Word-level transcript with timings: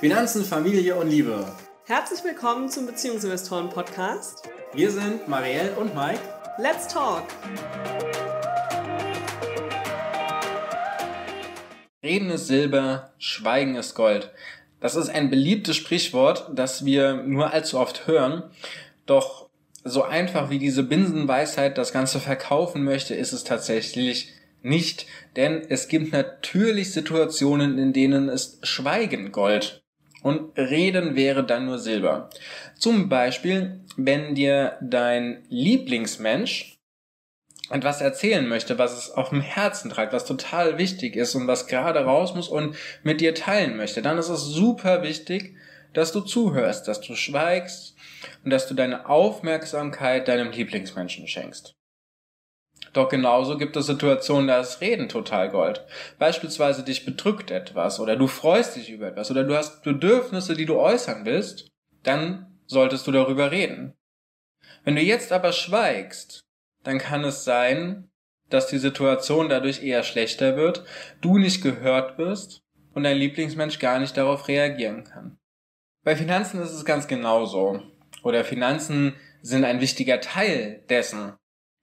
Finanzen, 0.00 0.44
Familie 0.44 0.96
und 0.96 1.08
Liebe. 1.08 1.44
Herzlich 1.84 2.24
willkommen 2.24 2.68
zum 2.68 2.86
Beziehungsinvestoren 2.86 3.68
Podcast. 3.68 4.48
Wir 4.72 4.90
sind 4.90 5.28
Marielle 5.28 5.72
und 5.76 5.94
Mike. 5.94 6.20
Let's 6.58 6.88
talk! 6.88 7.24
Reden 12.02 12.30
ist 12.30 12.46
Silber, 12.46 13.10
Schweigen 13.18 13.76
ist 13.76 13.94
Gold. 13.94 14.30
Das 14.80 14.96
ist 14.96 15.10
ein 15.10 15.28
beliebtes 15.28 15.76
Sprichwort, 15.76 16.50
das 16.54 16.84
wir 16.84 17.22
nur 17.22 17.52
allzu 17.52 17.78
oft 17.78 18.06
hören. 18.06 18.44
Doch 19.06 19.50
so 19.84 20.02
einfach 20.02 20.50
wie 20.50 20.58
diese 20.58 20.82
Binsenweisheit 20.82 21.78
das 21.78 21.92
Ganze 21.92 22.20
verkaufen 22.20 22.84
möchte, 22.84 23.14
ist 23.14 23.32
es 23.32 23.44
tatsächlich 23.44 24.32
nicht. 24.62 25.06
Denn 25.36 25.62
es 25.68 25.88
gibt 25.88 26.12
natürlich 26.12 26.92
Situationen, 26.92 27.78
in 27.78 27.92
denen 27.92 28.28
es 28.28 28.58
Schweigen 28.62 29.32
Gold 29.32 29.82
und 30.22 30.56
Reden 30.58 31.16
wäre 31.16 31.44
dann 31.44 31.66
nur 31.66 31.78
Silber. 31.78 32.30
Zum 32.78 33.08
Beispiel, 33.08 33.80
wenn 33.96 34.34
dir 34.34 34.76
dein 34.82 35.44
Lieblingsmensch 35.48 36.78
etwas 37.70 38.00
erzählen 38.00 38.46
möchte, 38.46 38.78
was 38.78 38.96
es 38.96 39.10
auf 39.10 39.30
dem 39.30 39.40
Herzen 39.40 39.90
tragt, 39.90 40.12
was 40.12 40.24
total 40.24 40.76
wichtig 40.76 41.16
ist 41.16 41.34
und 41.34 41.46
was 41.46 41.68
gerade 41.68 42.00
raus 42.00 42.34
muss 42.34 42.48
und 42.48 42.76
mit 43.02 43.20
dir 43.20 43.34
teilen 43.34 43.76
möchte, 43.76 44.02
dann 44.02 44.18
ist 44.18 44.28
es 44.28 44.44
super 44.44 45.02
wichtig, 45.02 45.54
dass 45.92 46.12
du 46.12 46.20
zuhörst, 46.20 46.88
dass 46.88 47.00
du 47.00 47.14
schweigst 47.14 47.96
und 48.44 48.50
dass 48.50 48.66
du 48.66 48.74
deine 48.74 49.08
Aufmerksamkeit 49.08 50.28
deinem 50.28 50.50
Lieblingsmenschen 50.50 51.26
schenkst. 51.26 51.79
Doch 52.92 53.08
genauso 53.08 53.56
gibt 53.56 53.76
es 53.76 53.86
Situationen, 53.86 54.48
da 54.48 54.60
ist 54.60 54.80
Reden 54.80 55.08
total 55.08 55.50
Gold. 55.50 55.84
Beispielsweise 56.18 56.82
dich 56.82 57.04
bedrückt 57.04 57.50
etwas 57.50 58.00
oder 58.00 58.16
du 58.16 58.26
freust 58.26 58.76
dich 58.76 58.90
über 58.90 59.06
etwas 59.06 59.30
oder 59.30 59.44
du 59.44 59.56
hast 59.56 59.82
Bedürfnisse, 59.82 60.54
die 60.54 60.66
du 60.66 60.78
äußern 60.78 61.24
willst, 61.24 61.68
dann 62.02 62.58
solltest 62.66 63.06
du 63.06 63.12
darüber 63.12 63.50
reden. 63.50 63.94
Wenn 64.84 64.96
du 64.96 65.02
jetzt 65.02 65.32
aber 65.32 65.52
schweigst, 65.52 66.40
dann 66.82 66.98
kann 66.98 67.24
es 67.24 67.44
sein, 67.44 68.10
dass 68.48 68.66
die 68.66 68.78
Situation 68.78 69.48
dadurch 69.48 69.82
eher 69.82 70.02
schlechter 70.02 70.56
wird, 70.56 70.84
du 71.20 71.38
nicht 71.38 71.62
gehört 71.62 72.18
wirst 72.18 72.62
und 72.94 73.04
dein 73.04 73.16
Lieblingsmensch 73.16 73.78
gar 73.78 73.98
nicht 74.00 74.16
darauf 74.16 74.48
reagieren 74.48 75.04
kann. 75.04 75.38
Bei 76.02 76.16
Finanzen 76.16 76.60
ist 76.60 76.72
es 76.72 76.84
ganz 76.84 77.06
genauso. 77.06 77.82
Oder 78.22 78.44
Finanzen 78.44 79.14
sind 79.42 79.64
ein 79.64 79.80
wichtiger 79.80 80.20
Teil 80.20 80.84
dessen. 80.88 81.34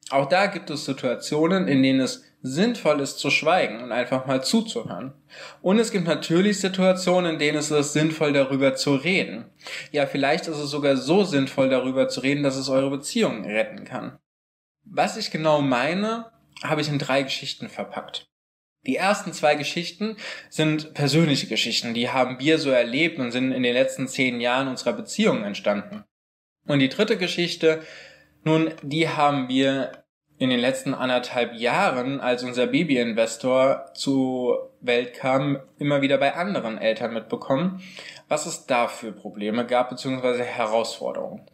Auch 0.09 0.27
da 0.27 0.47
gibt 0.47 0.69
es 0.69 0.85
Situationen, 0.85 1.67
in 1.67 1.83
denen 1.83 1.99
es 1.99 2.23
sinnvoll 2.41 3.01
ist 3.01 3.19
zu 3.19 3.29
schweigen 3.29 3.81
und 3.81 3.91
einfach 3.91 4.25
mal 4.25 4.43
zuzuhören. 4.43 5.13
Und 5.61 5.79
es 5.79 5.91
gibt 5.91 6.07
natürlich 6.07 6.59
Situationen, 6.59 7.33
in 7.33 7.39
denen 7.39 7.57
es 7.57 7.71
ist 7.71 7.93
sinnvoll 7.93 8.31
darüber 8.31 8.75
zu 8.75 8.95
reden. 8.95 9.45
Ja, 9.91 10.05
vielleicht 10.05 10.47
ist 10.47 10.57
es 10.57 10.69
sogar 10.69 10.95
so 10.95 11.23
sinnvoll 11.23 11.69
darüber 11.69 12.07
zu 12.07 12.21
reden, 12.21 12.43
dass 12.43 12.55
es 12.55 12.69
eure 12.69 12.89
Beziehung 12.89 13.43
retten 13.45 13.83
kann. 13.83 14.17
Was 14.85 15.17
ich 15.17 15.31
genau 15.31 15.61
meine, 15.61 16.31
habe 16.63 16.81
ich 16.81 16.89
in 16.89 16.99
drei 16.99 17.23
Geschichten 17.23 17.69
verpackt. 17.69 18.29
Die 18.85 18.95
ersten 18.95 19.33
zwei 19.33 19.55
Geschichten 19.55 20.15
sind 20.49 20.93
persönliche 20.93 21.47
Geschichten, 21.47 21.93
die 21.93 22.09
haben 22.09 22.39
wir 22.39 22.57
so 22.57 22.69
erlebt 22.69 23.19
und 23.19 23.31
sind 23.31 23.51
in 23.51 23.63
den 23.63 23.73
letzten 23.73 24.07
zehn 24.07 24.39
Jahren 24.39 24.69
unserer 24.69 24.93
Beziehung 24.93 25.43
entstanden. 25.43 26.05
Und 26.65 26.79
die 26.79 26.89
dritte 26.89 27.17
Geschichte, 27.17 27.81
nun, 28.43 28.71
die 28.81 29.09
haben 29.09 29.49
wir 29.49 30.03
in 30.39 30.49
den 30.49 30.59
letzten 30.59 30.93
anderthalb 30.93 31.53
Jahren, 31.53 32.19
als 32.19 32.43
unser 32.43 32.67
Babyinvestor 32.67 33.91
zur 33.95 34.71
Welt 34.81 35.15
kam, 35.15 35.59
immer 35.79 36.01
wieder 36.01 36.17
bei 36.17 36.35
anderen 36.35 36.77
Eltern 36.77 37.13
mitbekommen, 37.13 37.81
was 38.27 38.45
es 38.45 38.67
da 38.67 38.87
für 38.87 39.11
Probleme 39.11 39.65
gab, 39.65 39.89
beziehungsweise 39.89 40.43
Herausforderungen. 40.43 41.49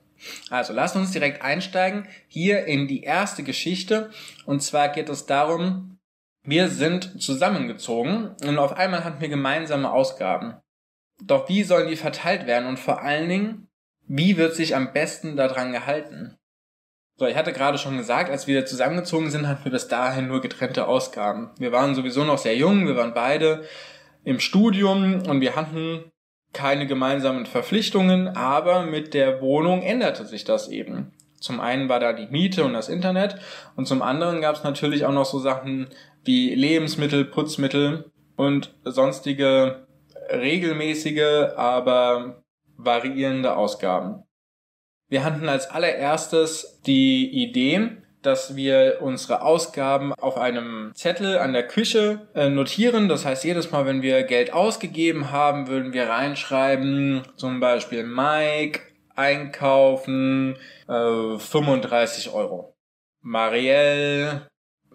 Also 0.49 0.73
lasst 0.73 0.95
uns 0.95 1.11
direkt 1.11 1.41
einsteigen 1.41 2.07
hier 2.27 2.65
in 2.65 2.87
die 2.87 3.03
erste 3.03 3.43
Geschichte. 3.43 4.11
Und 4.45 4.61
zwar 4.61 4.89
geht 4.89 5.09
es 5.09 5.25
darum, 5.25 5.97
wir 6.43 6.67
sind 6.67 7.21
zusammengezogen 7.21 8.35
und 8.45 8.57
auf 8.57 8.73
einmal 8.73 9.03
hatten 9.03 9.21
wir 9.21 9.29
gemeinsame 9.29 9.91
Ausgaben. 9.91 10.55
Doch 11.21 11.47
wie 11.47 11.63
sollen 11.63 11.87
die 11.87 11.95
verteilt 11.95 12.47
werden 12.47 12.67
und 12.67 12.79
vor 12.79 13.01
allen 13.01 13.29
Dingen, 13.29 13.67
wie 14.07 14.35
wird 14.35 14.55
sich 14.55 14.75
am 14.75 14.91
besten 14.91 15.37
daran 15.37 15.71
gehalten? 15.71 16.37
So, 17.15 17.27
ich 17.27 17.35
hatte 17.35 17.53
gerade 17.53 17.77
schon 17.77 17.97
gesagt, 17.97 18.31
als 18.31 18.47
wir 18.47 18.65
zusammengezogen 18.65 19.29
sind, 19.29 19.47
hatten 19.47 19.65
wir 19.65 19.71
bis 19.71 19.87
dahin 19.87 20.27
nur 20.27 20.41
getrennte 20.41 20.87
Ausgaben. 20.87 21.51
Wir 21.59 21.71
waren 21.71 21.93
sowieso 21.93 22.23
noch 22.23 22.39
sehr 22.39 22.57
jung, 22.57 22.87
wir 22.87 22.95
waren 22.95 23.13
beide 23.13 23.63
im 24.23 24.39
Studium 24.39 25.21
und 25.27 25.39
wir 25.39 25.55
hatten 25.55 26.11
keine 26.53 26.87
gemeinsamen 26.87 27.45
Verpflichtungen, 27.45 28.29
aber 28.29 28.83
mit 28.85 29.13
der 29.13 29.41
Wohnung 29.41 29.83
änderte 29.83 30.25
sich 30.25 30.43
das 30.43 30.69
eben. 30.69 31.11
Zum 31.39 31.59
einen 31.59 31.89
war 31.89 31.99
da 31.99 32.13
die 32.13 32.27
Miete 32.27 32.63
und 32.63 32.73
das 32.73 32.89
Internet 32.89 33.35
und 33.75 33.87
zum 33.87 34.01
anderen 34.01 34.41
gab 34.41 34.55
es 34.55 34.63
natürlich 34.63 35.05
auch 35.05 35.11
noch 35.11 35.25
so 35.25 35.39
Sachen 35.39 35.87
wie 36.23 36.55
Lebensmittel, 36.55 37.25
Putzmittel 37.25 38.11
und 38.37 38.73
sonstige 38.85 39.85
regelmäßige, 40.31 41.53
aber 41.57 42.43
variierende 42.77 43.55
Ausgaben. 43.55 44.23
Wir 45.09 45.23
hatten 45.23 45.47
als 45.47 45.69
allererstes 45.69 46.81
die 46.85 47.29
Idee, 47.29 47.97
dass 48.21 48.55
wir 48.55 48.99
unsere 49.01 49.41
Ausgaben 49.41 50.13
auf 50.13 50.37
einem 50.37 50.91
Zettel 50.95 51.37
an 51.37 51.53
der 51.53 51.67
Küche 51.67 52.27
äh, 52.33 52.49
notieren. 52.49 53.09
Das 53.09 53.25
heißt, 53.25 53.43
jedes 53.43 53.71
Mal, 53.71 53.85
wenn 53.85 54.01
wir 54.01 54.23
Geld 54.23 54.53
ausgegeben 54.53 55.31
haben, 55.31 55.67
würden 55.67 55.93
wir 55.93 56.09
reinschreiben, 56.09 57.23
zum 57.35 57.59
Beispiel 57.59 58.03
Mike, 58.03 58.79
einkaufen, 59.15 60.57
äh, 60.87 61.37
35 61.37 62.33
Euro. 62.33 62.75
Marielle, 63.21 64.47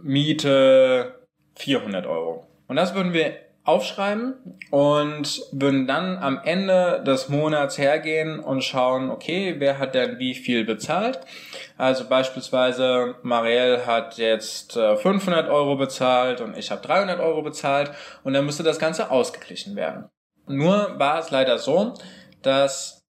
Miete, 0.03 1.27
400 1.57 2.07
Euro. 2.07 2.47
Und 2.67 2.77
das 2.77 2.95
würden 2.95 3.13
wir 3.13 3.48
aufschreiben 3.69 4.35
und 4.71 5.43
würden 5.53 5.87
dann 5.87 6.17
am 6.17 6.41
Ende 6.43 7.03
des 7.07 7.29
Monats 7.29 7.77
hergehen 7.77 8.41
und 8.41 8.65
schauen, 8.65 9.11
okay, 9.11 9.57
wer 9.59 9.79
hat 9.79 9.95
denn 9.95 10.19
wie 10.19 10.35
viel 10.35 10.65
bezahlt. 10.65 11.21
Also 11.77 12.09
beispielsweise 12.09 13.17
Marielle 13.23 13.85
hat 13.85 14.17
jetzt 14.17 14.73
500 14.73 15.47
äh, 15.47 15.51
Euro 15.51 15.77
bezahlt 15.77 16.41
und 16.41 16.57
ich 16.57 16.71
habe 16.71 16.81
300 16.81 17.21
Euro 17.21 17.43
bezahlt 17.43 17.91
und 18.25 18.33
dann 18.33 18.47
müsste 18.47 18.63
das 18.63 18.79
Ganze 18.79 19.11
ausgeglichen 19.11 19.77
werden. 19.77 20.09
Nur 20.47 20.99
war 20.99 21.19
es 21.19 21.31
leider 21.31 21.59
so, 21.59 21.93
dass 22.41 23.03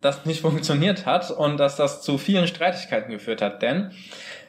das 0.00 0.24
nicht 0.24 0.40
funktioniert 0.48 1.04
hat 1.04 1.30
und 1.30 1.58
dass 1.58 1.76
das 1.76 2.00
zu 2.00 2.16
vielen 2.16 2.46
Streitigkeiten 2.46 3.10
geführt 3.10 3.42
hat, 3.42 3.60
denn 3.60 3.92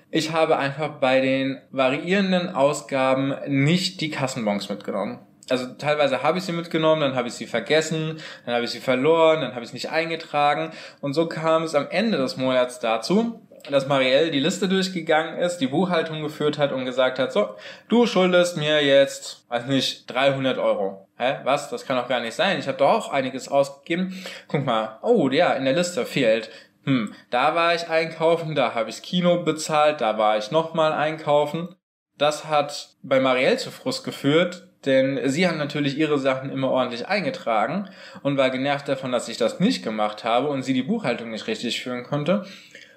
ich 0.10 0.32
habe 0.32 0.58
einfach 0.58 1.00
bei 1.02 1.20
den 1.20 1.62
variierenden 1.70 2.56
Ausgaben 2.56 3.36
nicht 3.46 4.00
die 4.00 4.10
Kassenbons 4.10 4.70
mitgenommen 4.70 5.20
also 5.50 5.74
teilweise 5.78 6.24
habe 6.24 6.38
ich 6.38 6.44
sie 6.44 6.52
mitgenommen, 6.52 7.02
dann 7.02 7.16
habe 7.16 7.28
ich 7.28 7.34
sie 7.34 7.48
vergessen, 7.48 8.22
dann 8.46 8.56
habe 8.56 8.66
ich 8.66 8.72
sie 8.72 8.80
verloren, 8.80 9.42
dann 9.42 9.54
habe 9.56 9.64
ich 9.64 9.70
sie 9.70 9.76
nicht 9.76 9.90
eingetragen 9.90 10.72
und 11.02 11.14
so 11.14 11.28
kam 11.28 11.64
es 11.64 11.76
am 11.76 11.88
Ende 11.90 12.18
des 12.18 12.38
Monats 12.38 12.80
dazu, 12.80 13.42
dass 13.70 13.88
Marielle 13.88 14.32
die 14.32 14.40
Liste 14.40 14.68
durchgegangen 14.68 15.38
ist, 15.38 15.58
die 15.58 15.68
Buchhaltung 15.68 16.22
geführt 16.22 16.58
hat 16.58 16.72
und 16.72 16.86
gesagt 16.86 17.20
hat, 17.20 17.34
so, 17.34 17.50
du 17.88 18.06
schuldest 18.06 18.58
mir 18.58 18.84
jetzt, 18.84 19.46
weiß 19.50 19.66
nicht, 19.66 20.10
300 20.10 20.58
Euro. 20.58 21.08
Hä, 21.18 21.40
was? 21.44 21.70
Das 21.70 21.86
kann 21.86 21.98
doch 21.98 22.08
gar 22.08 22.22
nicht 22.22 22.34
sein. 22.34 22.60
Ich 22.60 22.68
habe 22.68 22.78
doch 22.78 22.90
auch 22.90 23.12
einiges 23.12 23.50
ausgegeben. 23.50 24.24
Guck 24.48 24.66
mal, 24.66 25.00
oh 25.02 25.30
ja, 25.30 25.54
in 25.54 25.66
der 25.66 25.74
Liste 25.74 26.06
fehlt. 26.06 26.50
Hm, 26.86 27.14
da 27.30 27.56
war 27.56 27.76
ich 27.76 27.90
einkaufen, 27.90 28.56
da 28.56 28.74
habe 28.74 28.90
ich 28.90 29.02
Kino 29.02 29.44
bezahlt, 29.44 30.00
da 30.00 30.18
war 30.18 30.38
ich 30.38 30.52
nochmal 30.52 30.94
einkaufen. 30.94 31.76
Das 32.18 32.46
hat 32.46 32.96
bei 33.04 33.20
Marielle 33.20 33.58
zu 33.58 33.72
Frust 33.72 34.04
geführt, 34.04 34.69
denn 34.86 35.20
sie 35.30 35.48
hat 35.48 35.58
natürlich 35.58 35.98
ihre 35.98 36.18
Sachen 36.18 36.50
immer 36.50 36.72
ordentlich 36.72 37.08
eingetragen 37.08 37.90
und 38.24 38.38
war 38.38 38.50
genervt 38.50 38.88
davon, 38.88 39.12
dass 39.12 39.28
ich 39.28 39.38
das 39.38 39.60
nicht 39.60 39.84
gemacht 39.84 40.24
habe 40.24 40.48
und 40.48 40.64
sie 40.64 40.74
die 40.74 40.84
Buchhaltung 40.84 41.32
nicht 41.32 41.48
richtig 41.48 41.82
führen 41.82 42.04
konnte. 42.04 42.46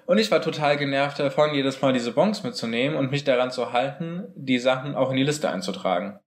Und 0.05 0.17
ich 0.17 0.31
war 0.31 0.41
total 0.41 0.77
genervt 0.77 1.19
davon, 1.19 1.53
jedes 1.53 1.81
Mal 1.81 1.93
diese 1.93 2.11
Bons 2.11 2.43
mitzunehmen 2.43 2.97
und 2.97 3.11
mich 3.11 3.23
daran 3.23 3.51
zu 3.51 3.71
halten, 3.73 4.25
die 4.35 4.59
Sachen 4.59 4.95
auch 4.95 5.11
in 5.11 5.17
die 5.17 5.23
Liste 5.23 5.49
einzutragen. 5.49 6.19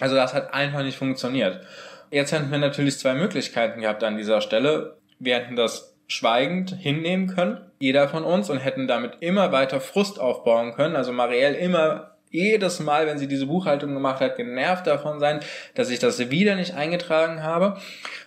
Also 0.00 0.14
das 0.16 0.32
hat 0.34 0.54
einfach 0.54 0.82
nicht 0.82 0.96
funktioniert. 0.96 1.60
Jetzt 2.10 2.32
hätten 2.32 2.50
wir 2.50 2.58
natürlich 2.58 2.98
zwei 2.98 3.14
Möglichkeiten 3.14 3.80
gehabt 3.80 4.02
an 4.02 4.16
dieser 4.16 4.40
Stelle. 4.40 4.98
Wir 5.18 5.36
hätten 5.36 5.56
das 5.56 5.96
schweigend 6.08 6.74
hinnehmen 6.76 7.28
können, 7.28 7.70
jeder 7.78 8.08
von 8.08 8.24
uns, 8.24 8.50
und 8.50 8.58
hätten 8.58 8.88
damit 8.88 9.18
immer 9.20 9.52
weiter 9.52 9.80
Frust 9.80 10.18
aufbauen 10.18 10.72
können, 10.72 10.96
also 10.96 11.12
Marielle 11.12 11.56
immer 11.56 12.09
jedes 12.30 12.80
Mal, 12.80 13.06
wenn 13.06 13.18
sie 13.18 13.28
diese 13.28 13.46
Buchhaltung 13.46 13.92
gemacht 13.92 14.20
hat, 14.20 14.36
genervt 14.36 14.86
davon 14.86 15.20
sein, 15.20 15.40
dass 15.74 15.90
ich 15.90 15.98
das 15.98 16.30
wieder 16.30 16.54
nicht 16.54 16.74
eingetragen 16.74 17.42
habe. 17.42 17.76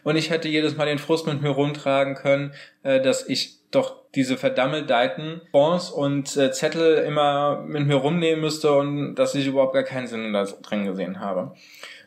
Und 0.04 0.16
ich 0.16 0.30
hätte 0.30 0.50
jedes 0.50 0.78
Mal 0.78 0.86
den 0.86 1.00
Frust 1.00 1.26
mit 1.26 1.42
mir 1.42 1.50
rumtragen 1.50 2.16
können, 2.16 2.54
äh, 2.84 3.02
dass 3.02 3.28
ich 3.28 3.60
doch 3.72 4.04
diese 4.14 4.38
verdammtelten 4.38 5.42
Fonds 5.52 5.90
und 5.90 6.38
äh, 6.38 6.52
Zettel 6.52 6.98
immer 6.98 7.64
mit 7.66 7.88
mir 7.88 7.96
rumnehmen 7.96 8.42
müsste 8.42 8.74
und 8.74 9.16
dass 9.16 9.34
ich 9.34 9.48
überhaupt 9.48 9.74
gar 9.74 9.84
keinen 9.84 10.08
Sinn 10.08 10.34
drin 10.62 10.86
gesehen 10.86 11.20
habe. 11.20 11.56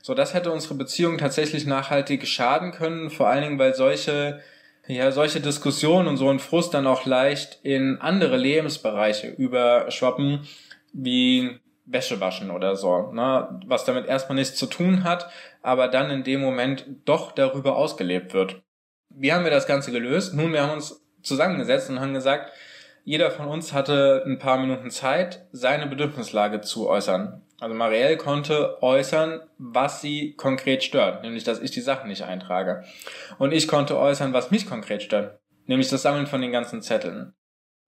So, 0.03 0.15
das 0.15 0.35
hätte 0.35 0.53
unsere 0.53 0.75
Beziehung 0.75 1.19
tatsächlich 1.19 1.67
nachhaltig 1.67 2.29
schaden 2.29 2.71
können, 2.71 3.11
vor 3.11 3.27
allen 3.29 3.43
Dingen, 3.43 3.59
weil 3.59 3.75
solche 3.75 4.41
ja, 4.89 5.11
solche 5.11 5.41
Diskussionen 5.41 6.07
und 6.07 6.17
so 6.17 6.29
ein 6.31 6.39
Frust 6.39 6.73
dann 6.73 6.87
auch 6.87 7.07
leicht 7.07 7.59
in 7.65 7.99
andere 8.01 8.37
Lebensbereiche 8.37 9.29
überschwappen, 9.29 10.47
wie 10.93 11.59
Wäsche 11.87 12.21
waschen 12.21 12.51
oder 12.51 12.77
so, 12.77 13.13
ne? 13.13 13.61
was 13.67 13.85
damit 13.85 14.07
erstmal 14.07 14.37
nichts 14.37 14.57
zu 14.57 14.67
tun 14.67 15.05
hat, 15.05 15.31
aber 15.63 15.89
dann 15.89 16.11
in 16.11 16.25
dem 16.25 16.41
Moment 16.41 16.87
doch 17.05 17.33
darüber 17.33 17.77
ausgelebt 17.77 18.35
wird. 18.35 18.63
Wie 19.09 19.33
haben 19.33 19.45
wir 19.45 19.53
das 19.53 19.67
Ganze 19.67 19.93
gelöst? 19.93 20.35
Nun, 20.35 20.53
wir 20.53 20.63
haben 20.63 20.73
uns 20.73 21.07
zusammengesetzt 21.23 21.89
und 21.89 22.01
haben 22.01 22.13
gesagt, 22.13 22.53
jeder 23.05 23.31
von 23.31 23.47
uns 23.47 23.73
hatte 23.73 24.25
ein 24.27 24.41
paar 24.41 24.59
Minuten 24.59 24.91
Zeit, 24.91 25.47
seine 25.53 25.87
Bedürfnislage 25.87 26.61
zu 26.61 26.89
äußern. 26.89 27.41
Also 27.61 27.75
Marielle 27.75 28.17
konnte 28.17 28.83
äußern, 28.83 29.41
was 29.59 30.01
sie 30.01 30.35
konkret 30.35 30.83
stört, 30.83 31.23
nämlich 31.23 31.45
dass 31.45 31.61
ich 31.61 31.71
die 31.71 31.81
Sachen 31.81 32.09
nicht 32.09 32.23
eintrage. 32.23 32.85
Und 33.39 33.53
ich 33.53 33.69
konnte 33.69 33.97
äußern, 33.97 34.33
was 34.33 34.51
mich 34.51 34.67
konkret 34.67 35.03
stört, 35.03 35.39
nämlich 35.67 35.89
das 35.89 36.03
Sammeln 36.03 36.27
von 36.27 36.43
den 36.43 36.53
ganzen 36.53 36.83
Zetteln. 36.83 37.33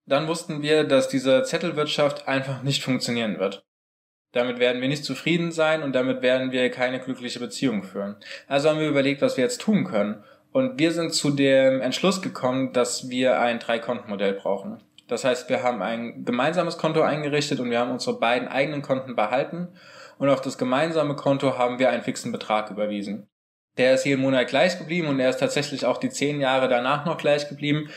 Dann 0.05 0.27
wussten 0.27 0.61
wir, 0.63 0.85
dass 0.85 1.09
diese 1.09 1.43
Zettelwirtschaft 1.43 2.27
einfach 2.27 2.63
nicht 2.63 2.81
funktionieren 2.81 3.39
wird. 3.39 3.63
Damit 4.31 4.59
werden 4.59 4.81
wir 4.81 4.87
nicht 4.87 5.05
zufrieden 5.05 5.51
sein 5.51 5.81
und 5.81 5.93
damit 5.93 6.21
werden 6.21 6.51
wir 6.51 6.69
keine 6.69 6.99
glückliche 6.99 7.39
Beziehung 7.39 7.83
führen. 7.83 8.15
Also 8.47 8.69
haben 8.69 8.79
wir 8.79 8.87
überlegt, 8.87 9.21
was 9.21 9.37
wir 9.37 9.43
jetzt 9.43 9.61
tun 9.61 9.85
können. 9.85 10.23
Und 10.51 10.79
wir 10.79 10.91
sind 10.91 11.13
zu 11.13 11.31
dem 11.31 11.81
Entschluss 11.81 12.21
gekommen, 12.21 12.73
dass 12.73 13.09
wir 13.09 13.39
ein 13.39 13.59
Drei-Konten-Modell 13.59 14.33
brauchen. 14.33 14.83
Das 15.07 15.23
heißt, 15.23 15.49
wir 15.49 15.63
haben 15.63 15.81
ein 15.81 16.23
gemeinsames 16.23 16.77
Konto 16.77 17.01
eingerichtet 17.01 17.59
und 17.59 17.71
wir 17.71 17.79
haben 17.79 17.91
unsere 17.91 18.19
beiden 18.19 18.47
eigenen 18.47 18.83
Konten 18.83 19.15
behalten 19.15 19.69
und 20.19 20.29
auf 20.29 20.41
das 20.41 20.57
gemeinsame 20.57 21.15
Konto 21.15 21.57
haben 21.57 21.79
wir 21.79 21.89
einen 21.89 22.03
fixen 22.03 22.31
Betrag 22.31 22.69
überwiesen. 22.69 23.27
Der 23.77 23.93
ist 23.93 24.05
jeden 24.05 24.21
Monat 24.21 24.47
gleich 24.47 24.77
geblieben 24.77 25.07
und 25.07 25.19
er 25.19 25.29
ist 25.29 25.39
tatsächlich 25.39 25.85
auch 25.85 25.97
die 25.97 26.09
zehn 26.09 26.41
Jahre 26.41 26.67
danach 26.67 27.05
noch 27.05 27.17
gleich 27.17 27.47
geblieben. 27.47 27.89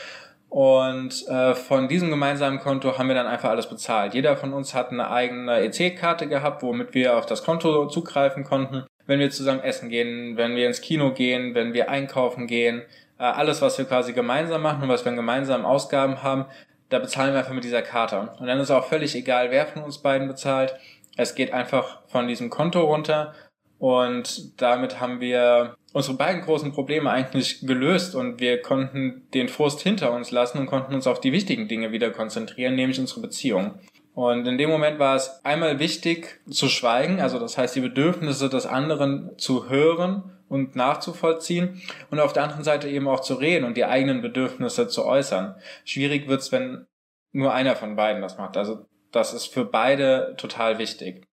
Und 0.53 1.27
äh, 1.29 1.55
von 1.55 1.87
diesem 1.87 2.11
gemeinsamen 2.11 2.59
Konto 2.59 2.95
haben 2.95 3.07
wir 3.07 3.15
dann 3.15 3.25
einfach 3.25 3.49
alles 3.49 3.67
bezahlt. 3.67 4.13
Jeder 4.13 4.37
von 4.37 4.53
uns 4.53 4.75
hat 4.75 4.91
eine 4.91 5.09
eigene 5.09 5.61
EC-Karte 5.61 6.27
gehabt, 6.27 6.61
womit 6.61 6.93
wir 6.93 7.17
auf 7.17 7.25
das 7.25 7.43
Konto 7.43 7.87
zugreifen 7.87 8.43
konnten. 8.43 8.85
Wenn 9.07 9.19
wir 9.19 9.31
zusammen 9.31 9.61
essen 9.61 9.89
gehen, 9.89 10.37
wenn 10.37 10.55
wir 10.55 10.67
ins 10.67 10.81
Kino 10.81 11.11
gehen, 11.11 11.55
wenn 11.55 11.73
wir 11.73 11.89
einkaufen 11.89 12.45
gehen, 12.45 12.83
äh, 13.17 13.23
alles, 13.23 13.63
was 13.63 13.79
wir 13.79 13.85
quasi 13.85 14.13
gemeinsam 14.13 14.61
machen 14.61 14.83
und 14.83 14.89
was 14.89 15.03
wir 15.03 15.09
an 15.09 15.15
gemeinsamen 15.15 15.65
Ausgaben 15.65 16.21
haben, 16.21 16.45
da 16.89 16.99
bezahlen 16.99 17.33
wir 17.33 17.39
einfach 17.39 17.53
mit 17.53 17.63
dieser 17.63 17.81
Karte. 17.81 18.29
Und 18.39 18.45
dann 18.45 18.59
ist 18.59 18.69
auch 18.69 18.85
völlig 18.85 19.15
egal, 19.15 19.49
wer 19.49 19.65
von 19.65 19.81
uns 19.81 20.03
beiden 20.03 20.27
bezahlt. 20.27 20.75
Es 21.17 21.33
geht 21.33 21.51
einfach 21.51 22.01
von 22.09 22.27
diesem 22.27 22.51
Konto 22.51 22.81
runter 22.81 23.33
und 23.79 24.61
damit 24.61 24.99
haben 24.99 25.19
wir 25.19 25.75
unsere 25.93 26.17
beiden 26.17 26.41
großen 26.41 26.71
Probleme 26.71 27.09
eigentlich 27.11 27.61
gelöst 27.61 28.15
und 28.15 28.39
wir 28.39 28.61
konnten 28.61 29.27
den 29.33 29.47
Frust 29.47 29.81
hinter 29.81 30.11
uns 30.13 30.31
lassen 30.31 30.57
und 30.57 30.65
konnten 30.65 30.93
uns 30.93 31.07
auf 31.07 31.19
die 31.19 31.31
wichtigen 31.31 31.67
Dinge 31.67 31.91
wieder 31.91 32.09
konzentrieren, 32.09 32.75
nämlich 32.75 32.99
unsere 32.99 33.21
Beziehung. 33.21 33.79
Und 34.15 34.47
in 34.47 34.57
dem 34.57 34.69
Moment 34.69 34.99
war 34.99 35.15
es 35.15 35.43
einmal 35.43 35.79
wichtig 35.79 36.39
zu 36.49 36.69
schweigen, 36.69 37.19
also 37.19 37.39
das 37.39 37.57
heißt 37.57 37.75
die 37.75 37.81
Bedürfnisse 37.81 38.49
des 38.49 38.65
anderen 38.65 39.31
zu 39.37 39.69
hören 39.69 40.23
und 40.49 40.75
nachzuvollziehen 40.75 41.81
und 42.11 42.19
auf 42.19 42.31
der 42.31 42.43
anderen 42.43 42.63
Seite 42.63 42.87
eben 42.87 43.07
auch 43.07 43.21
zu 43.21 43.33
reden 43.33 43.65
und 43.65 43.75
die 43.75 43.85
eigenen 43.85 44.21
Bedürfnisse 44.21 44.87
zu 44.87 45.05
äußern. 45.05 45.55
Schwierig 45.83 46.27
wird's, 46.27 46.51
wenn 46.51 46.85
nur 47.31 47.53
einer 47.53 47.75
von 47.75 47.95
beiden 47.95 48.21
das 48.21 48.37
macht. 48.37 48.55
Also 48.55 48.85
das 49.11 49.33
ist 49.33 49.47
für 49.47 49.65
beide 49.65 50.35
total 50.37 50.77
wichtig. 50.77 51.25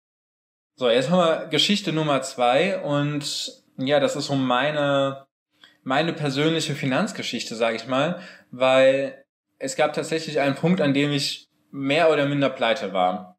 So, 0.81 0.89
jetzt 0.89 1.11
haben 1.11 1.19
wir 1.19 1.49
Geschichte 1.49 1.93
Nummer 1.93 2.23
zwei 2.23 2.79
und 2.81 3.53
ja, 3.77 4.01
das 4.01 4.17
ist 4.17 4.29
so 4.29 4.35
meine, 4.35 5.27
meine 5.83 6.15
persönliche 6.15 6.75
Finanzgeschichte, 6.75 7.55
sage 7.55 7.77
ich 7.77 7.87
mal, 7.87 8.23
weil 8.51 9.23
es 9.59 9.77
gab 9.77 9.93
tatsächlich 9.93 10.41
einen 10.41 10.55
Punkt, 10.55 10.81
an 10.81 10.95
dem 10.95 11.13
ich 11.13 11.51
mehr 11.71 12.11
oder 12.11 12.25
minder 12.25 12.49
pleite 12.49 12.95
war. 12.95 13.37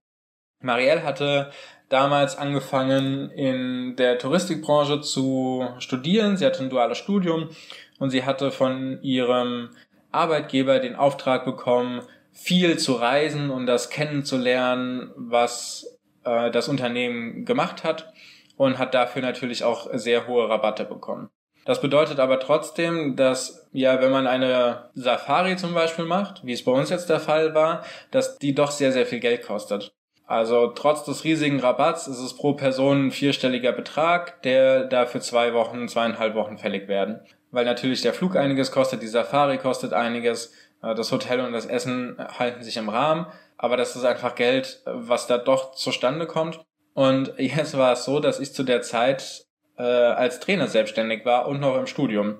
Marielle 0.59 1.01
hatte 1.01 1.49
damals 1.89 2.37
angefangen 2.37 3.31
in 3.31 3.95
der 3.95 4.19
Touristikbranche 4.19 5.01
zu 5.01 5.67
studieren. 5.79 6.37
Sie 6.37 6.45
hatte 6.45 6.63
ein 6.63 6.69
duales 6.69 6.99
Studium 6.99 7.49
und 7.97 8.11
sie 8.11 8.23
hatte 8.23 8.51
von 8.51 9.01
ihrem 9.01 9.71
Arbeitgeber 10.11 10.77
den 10.77 10.95
Auftrag 10.95 11.45
bekommen, 11.45 12.03
viel 12.33 12.77
zu 12.77 12.93
reisen 12.93 13.49
und 13.49 13.65
das 13.65 13.89
kennenzulernen, 13.89 15.11
was 15.15 15.90
äh, 16.23 16.51
das 16.51 16.67
Unternehmen 16.67 17.45
gemacht 17.45 17.83
hat 17.83 18.13
und 18.57 18.77
hat 18.77 18.93
dafür 18.93 19.21
natürlich 19.21 19.63
auch 19.63 19.89
sehr 19.93 20.27
hohe 20.27 20.49
Rabatte 20.49 20.85
bekommen. 20.85 21.29
Das 21.65 21.79
bedeutet 21.79 22.19
aber 22.19 22.39
trotzdem, 22.39 23.15
dass 23.15 23.67
ja, 23.71 24.01
wenn 24.01 24.11
man 24.11 24.25
eine 24.25 24.89
Safari 24.95 25.57
zum 25.57 25.73
Beispiel 25.73 26.05
macht, 26.05 26.45
wie 26.45 26.53
es 26.53 26.63
bei 26.63 26.71
uns 26.71 26.89
jetzt 26.89 27.09
der 27.09 27.19
Fall 27.19 27.53
war, 27.53 27.83
dass 28.09 28.39
die 28.39 28.55
doch 28.55 28.71
sehr, 28.71 28.91
sehr 28.91 29.05
viel 29.05 29.19
Geld 29.19 29.43
kostet. 29.43 29.93
Also 30.25 30.67
trotz 30.67 31.03
des 31.03 31.23
riesigen 31.23 31.59
Rabatts 31.59 32.07
ist 32.07 32.19
es 32.19 32.35
pro 32.35 32.53
Person 32.53 33.07
ein 33.07 33.11
vierstelliger 33.11 33.73
Betrag, 33.73 34.41
der 34.43 34.85
da 34.85 35.05
für 35.05 35.19
zwei 35.19 35.53
Wochen, 35.53 35.87
zweieinhalb 35.87 36.35
Wochen 36.35 36.57
fällig 36.57 36.87
werden. 36.87 37.19
Weil 37.51 37.65
natürlich 37.65 38.01
der 38.01 38.13
Flug 38.13 38.37
einiges 38.37 38.71
kostet, 38.71 39.01
die 39.01 39.07
Safari 39.07 39.57
kostet 39.57 39.91
einiges, 39.93 40.53
äh, 40.81 40.95
das 40.95 41.11
Hotel 41.11 41.41
und 41.41 41.51
das 41.51 41.65
Essen 41.65 42.15
halten 42.39 42.63
sich 42.63 42.77
im 42.77 42.89
Rahmen, 42.89 43.27
aber 43.61 43.77
das 43.77 43.95
ist 43.95 44.05
einfach 44.05 44.33
Geld, 44.33 44.81
was 44.85 45.27
da 45.27 45.37
doch 45.37 45.73
zustande 45.73 46.25
kommt. 46.25 46.59
Und 46.95 47.33
jetzt 47.37 47.77
war 47.77 47.93
es 47.93 48.05
so, 48.05 48.19
dass 48.19 48.39
ich 48.39 48.53
zu 48.53 48.63
der 48.63 48.81
Zeit 48.81 49.45
äh, 49.77 49.83
als 49.83 50.39
Trainer 50.39 50.67
selbstständig 50.67 51.25
war 51.25 51.47
und 51.47 51.59
noch 51.59 51.77
im 51.77 51.85
Studium. 51.85 52.39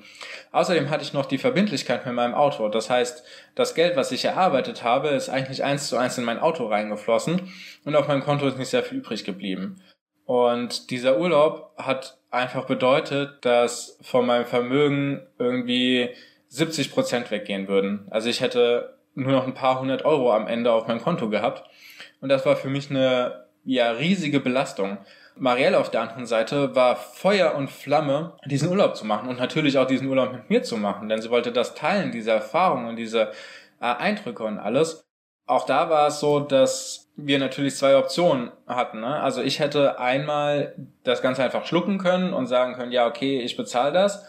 Außerdem 0.51 0.89
hatte 0.89 1.03
ich 1.03 1.13
noch 1.13 1.27
die 1.27 1.38
Verbindlichkeit 1.38 2.07
mit 2.07 2.15
meinem 2.15 2.33
Auto. 2.33 2.68
Das 2.69 2.89
heißt, 2.89 3.23
das 3.53 3.75
Geld, 3.75 3.95
was 3.95 4.12
ich 4.12 4.25
erarbeitet 4.25 4.83
habe, 4.83 5.09
ist 5.09 5.29
eigentlich 5.29 5.63
eins 5.63 5.89
zu 5.89 5.95
eins 5.95 6.18
in 6.18 6.23
mein 6.23 6.39
Auto 6.39 6.65
reingeflossen 6.65 7.53
und 7.85 7.95
auf 7.95 8.07
meinem 8.07 8.24
Konto 8.24 8.47
ist 8.47 8.57
nicht 8.57 8.69
sehr 8.69 8.83
viel 8.83 8.97
übrig 8.97 9.24
geblieben. 9.24 9.79
Und 10.25 10.89
dieser 10.89 11.19
Urlaub 11.19 11.71
hat 11.77 12.17
einfach 12.31 12.65
bedeutet, 12.65 13.45
dass 13.45 14.00
von 14.01 14.25
meinem 14.25 14.45
Vermögen 14.45 15.27
irgendwie 15.38 16.09
70 16.47 16.91
Prozent 16.91 17.29
weggehen 17.29 17.67
würden. 17.67 18.07
Also 18.09 18.27
ich 18.27 18.41
hätte 18.41 18.97
nur 19.16 19.31
noch 19.31 19.46
ein 19.46 19.54
paar 19.54 19.80
hundert 19.80 20.06
Euro 20.06 20.34
am 20.34 20.48
Ende 20.48 20.72
auf 20.72 20.88
meinem 20.88 21.02
Konto 21.02 21.30
gehabt. 21.30 21.63
Und 22.22 22.30
das 22.30 22.46
war 22.46 22.56
für 22.56 22.69
mich 22.69 22.90
eine 22.90 23.46
ja 23.63 23.92
riesige 23.92 24.40
Belastung. 24.40 24.98
Marielle 25.36 25.80
auf 25.80 25.90
der 25.90 26.02
anderen 26.02 26.25
Seite 26.25 26.75
war 26.75 26.96
Feuer 26.96 27.56
und 27.56 27.69
Flamme, 27.69 28.34
diesen 28.46 28.70
Urlaub 28.70 28.96
zu 28.96 29.06
machen 29.06 29.30
und 29.30 29.39
natürlich 29.39 29.77
auch 29.77 29.88
diesen 29.88 30.08
Urlaub 30.08 30.34
mit 30.34 30.50
mir 30.50 30.63
zu 30.63 30.77
machen, 30.77 31.10
denn 31.10 31.22
sie 31.22 31.30
wollte 31.30 31.51
das 31.51 31.74
teilen, 31.74 32.12
diese 32.12 32.32
Erfahrungen 32.32 32.89
und 32.89 32.96
diese 32.98 33.32
äh, 33.80 33.86
Eindrücke 33.86 34.44
und 34.44 34.60
alles. 34.60 35.03
Auch 35.48 35.65
da 35.65 35.89
war 35.89 36.08
es 36.08 36.20
so, 36.20 36.39
dass 36.39 37.10
wir 37.15 37.39
natürlich 37.39 37.75
zwei 37.75 37.98
Optionen 37.98 38.51
hatten. 38.68 39.00
Ne? 39.01 39.20
Also 39.22 39.41
ich 39.41 39.60
hätte 39.60 40.00
einmal 40.00 40.75
das 41.03 41.22
Ganze 41.22 41.44
einfach 41.44 41.65
schlucken 41.65 41.98
können 41.98 42.34
und 42.34 42.48
sagen 42.48 42.74
können, 42.74 42.91
ja, 42.91 43.08
okay, 43.08 43.39
ich 43.41 43.58
bezahle 43.58 43.94
das 43.94 44.25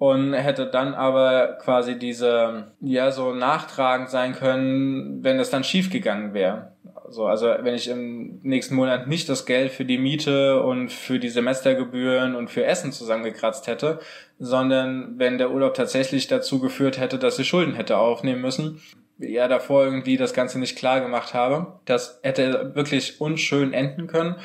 und 0.00 0.32
hätte 0.32 0.64
dann 0.64 0.94
aber 0.94 1.58
quasi 1.60 1.98
diese, 1.98 2.72
ja, 2.80 3.12
so 3.12 3.34
nachtragend 3.34 4.08
sein 4.08 4.32
können, 4.32 5.22
wenn 5.22 5.38
es 5.38 5.50
dann 5.50 5.62
schief 5.62 5.90
gegangen 5.90 6.32
wäre. 6.32 6.72
So, 7.10 7.26
also 7.26 7.48
wenn 7.60 7.74
ich 7.74 7.86
im 7.88 8.40
nächsten 8.42 8.76
Monat 8.76 9.08
nicht 9.08 9.28
das 9.28 9.44
Geld 9.44 9.72
für 9.72 9.84
die 9.84 9.98
Miete 9.98 10.62
und 10.62 10.90
für 10.90 11.18
die 11.18 11.28
Semestergebühren 11.28 12.34
und 12.34 12.48
für 12.48 12.64
Essen 12.64 12.92
zusammengekratzt 12.92 13.66
hätte, 13.66 13.98
sondern 14.38 15.18
wenn 15.18 15.36
der 15.36 15.50
Urlaub 15.50 15.74
tatsächlich 15.74 16.28
dazu 16.28 16.60
geführt 16.60 16.98
hätte, 16.98 17.18
dass 17.18 17.38
ich 17.38 17.48
Schulden 17.48 17.74
hätte 17.74 17.98
aufnehmen 17.98 18.40
müssen, 18.40 18.80
ja 19.18 19.48
davor 19.48 19.84
irgendwie 19.84 20.16
das 20.16 20.32
Ganze 20.32 20.58
nicht 20.58 20.78
klar 20.78 21.02
gemacht 21.02 21.34
habe. 21.34 21.78
Das 21.84 22.20
hätte 22.22 22.74
wirklich 22.74 23.20
unschön 23.20 23.74
enden 23.74 24.06
können. 24.06 24.36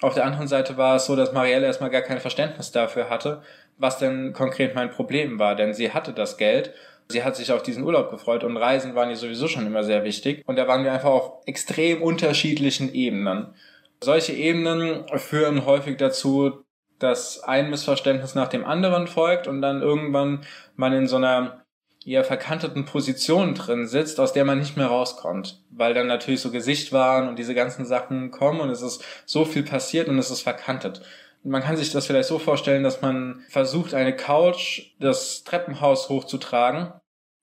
Auf 0.00 0.14
der 0.14 0.24
anderen 0.24 0.48
Seite 0.48 0.76
war 0.76 0.96
es 0.96 1.06
so, 1.06 1.16
dass 1.16 1.32
Marielle 1.32 1.66
erstmal 1.66 1.90
gar 1.90 2.02
kein 2.02 2.20
Verständnis 2.20 2.70
dafür 2.70 3.10
hatte, 3.10 3.42
was 3.82 3.98
denn 3.98 4.32
konkret 4.32 4.74
mein 4.74 4.90
Problem 4.90 5.38
war, 5.38 5.54
denn 5.54 5.74
sie 5.74 5.92
hatte 5.92 6.12
das 6.12 6.38
Geld 6.38 6.72
Sie 7.08 7.22
hat 7.22 7.36
sich 7.36 7.52
auf 7.52 7.62
diesen 7.62 7.84
Urlaub 7.84 8.10
gefreut 8.10 8.42
und 8.44 8.56
Reisen 8.56 8.94
waren 8.94 9.10
ihr 9.10 9.16
sowieso 9.16 9.48
schon 9.48 9.66
immer 9.66 9.84
sehr 9.84 10.04
wichtig. 10.04 10.42
Und 10.46 10.56
da 10.56 10.66
waren 10.66 10.84
wir 10.84 10.92
einfach 10.92 11.10
auf 11.10 11.32
extrem 11.46 12.02
unterschiedlichen 12.02 12.92
Ebenen. 12.92 13.54
Solche 14.02 14.32
Ebenen 14.32 15.04
führen 15.18 15.64
häufig 15.66 15.96
dazu, 15.98 16.64
dass 16.98 17.42
ein 17.42 17.70
Missverständnis 17.70 18.34
nach 18.34 18.48
dem 18.48 18.64
anderen 18.64 19.06
folgt 19.06 19.46
und 19.46 19.60
dann 19.60 19.82
irgendwann 19.82 20.44
man 20.76 20.92
in 20.92 21.06
so 21.06 21.16
einer 21.16 21.64
eher 22.04 22.24
verkanteten 22.24 22.84
Position 22.84 23.54
drin 23.54 23.86
sitzt, 23.86 24.18
aus 24.18 24.32
der 24.32 24.44
man 24.44 24.58
nicht 24.58 24.76
mehr 24.76 24.86
rauskommt. 24.86 25.62
Weil 25.70 25.94
dann 25.94 26.08
natürlich 26.08 26.40
so 26.40 26.50
Gesicht 26.50 26.92
waren 26.92 27.28
und 27.28 27.38
diese 27.38 27.54
ganzen 27.54 27.84
Sachen 27.84 28.32
kommen 28.32 28.60
und 28.60 28.70
es 28.70 28.82
ist 28.82 29.04
so 29.24 29.44
viel 29.44 29.62
passiert 29.62 30.08
und 30.08 30.18
es 30.18 30.30
ist 30.30 30.42
verkantet. 30.42 31.02
Man 31.44 31.62
kann 31.62 31.76
sich 31.76 31.90
das 31.90 32.06
vielleicht 32.06 32.28
so 32.28 32.38
vorstellen, 32.38 32.84
dass 32.84 33.02
man 33.02 33.42
versucht, 33.48 33.94
eine 33.94 34.14
Couch 34.14 34.92
das 35.00 35.42
Treppenhaus 35.44 36.08
hochzutragen 36.08 36.92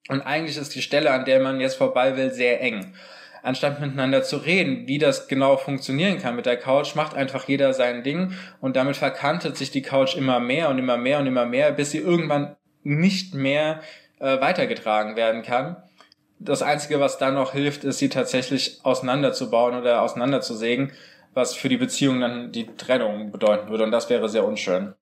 und 0.10 0.22
eigentlich 0.22 0.58
ist 0.58 0.74
die 0.75 0.82
Stelle, 0.82 1.12
an 1.12 1.25
der 1.25 1.39
man 1.39 1.60
jetzt 1.60 1.75
vorbei 1.75 2.18
will, 2.18 2.32
sehr 2.32 2.62
eng. 2.62 2.94
Anstatt 3.44 3.79
miteinander 3.79 4.24
zu 4.24 4.38
reden, 4.38 4.88
wie 4.88 4.98
das 4.98 5.27
genau 5.27 5.56
funktionieren 5.56 6.20
kann 6.20 6.36
mit 6.36 6.46
der 6.46 6.58
Couch, 6.58 6.96
macht 6.96 7.15
einfach 7.15 7.48
jeder 7.48 7.74
sein 7.74 8.03
Ding 8.03 8.34
und 8.60 8.75
damit 8.75 8.98
verkantet 8.98 9.56
sich 9.56 9.72
die 9.72 9.82
Couch 9.82 10.15
immer 10.15 10.39
mehr 10.39 10.70
und 10.70 10.77
immer 10.77 10.98
mehr 10.98 11.20
und 11.20 11.27
immer 11.27 11.46
mehr, 11.46 11.72
bis 11.72 11.91
sie 11.91 12.00
irgendwann 12.00 12.56
nicht 12.84 13.34
mehr 13.34 13.82
äh, 14.20 14.41
weitergetragen 14.41 15.15
werden 15.15 15.44
kann. 15.44 15.77
Das 16.39 16.62
Einzige, 16.62 17.00
was 17.00 17.18
dann 17.18 17.36
noch 17.36 17.53
hilft, 17.53 17.84
ist, 17.84 18.00
sie 18.00 18.10
tatsächlich 18.10 18.79
auseinanderzubauen 18.84 19.75
oder 19.75 20.01
auseinanderzusägen, 20.01 20.91
was 21.33 21.55
für 21.55 21.69
die 21.69 21.77
Beziehung 21.77 22.21
dann 22.21 22.51
die 22.51 22.67
Trennung 22.75 23.31
bedeuten 23.31 23.69
würde. 23.69 23.83
Und 23.83 23.91
das 23.91 24.09
wäre 24.09 24.29
sehr 24.29 24.45
unschön. 24.45 24.93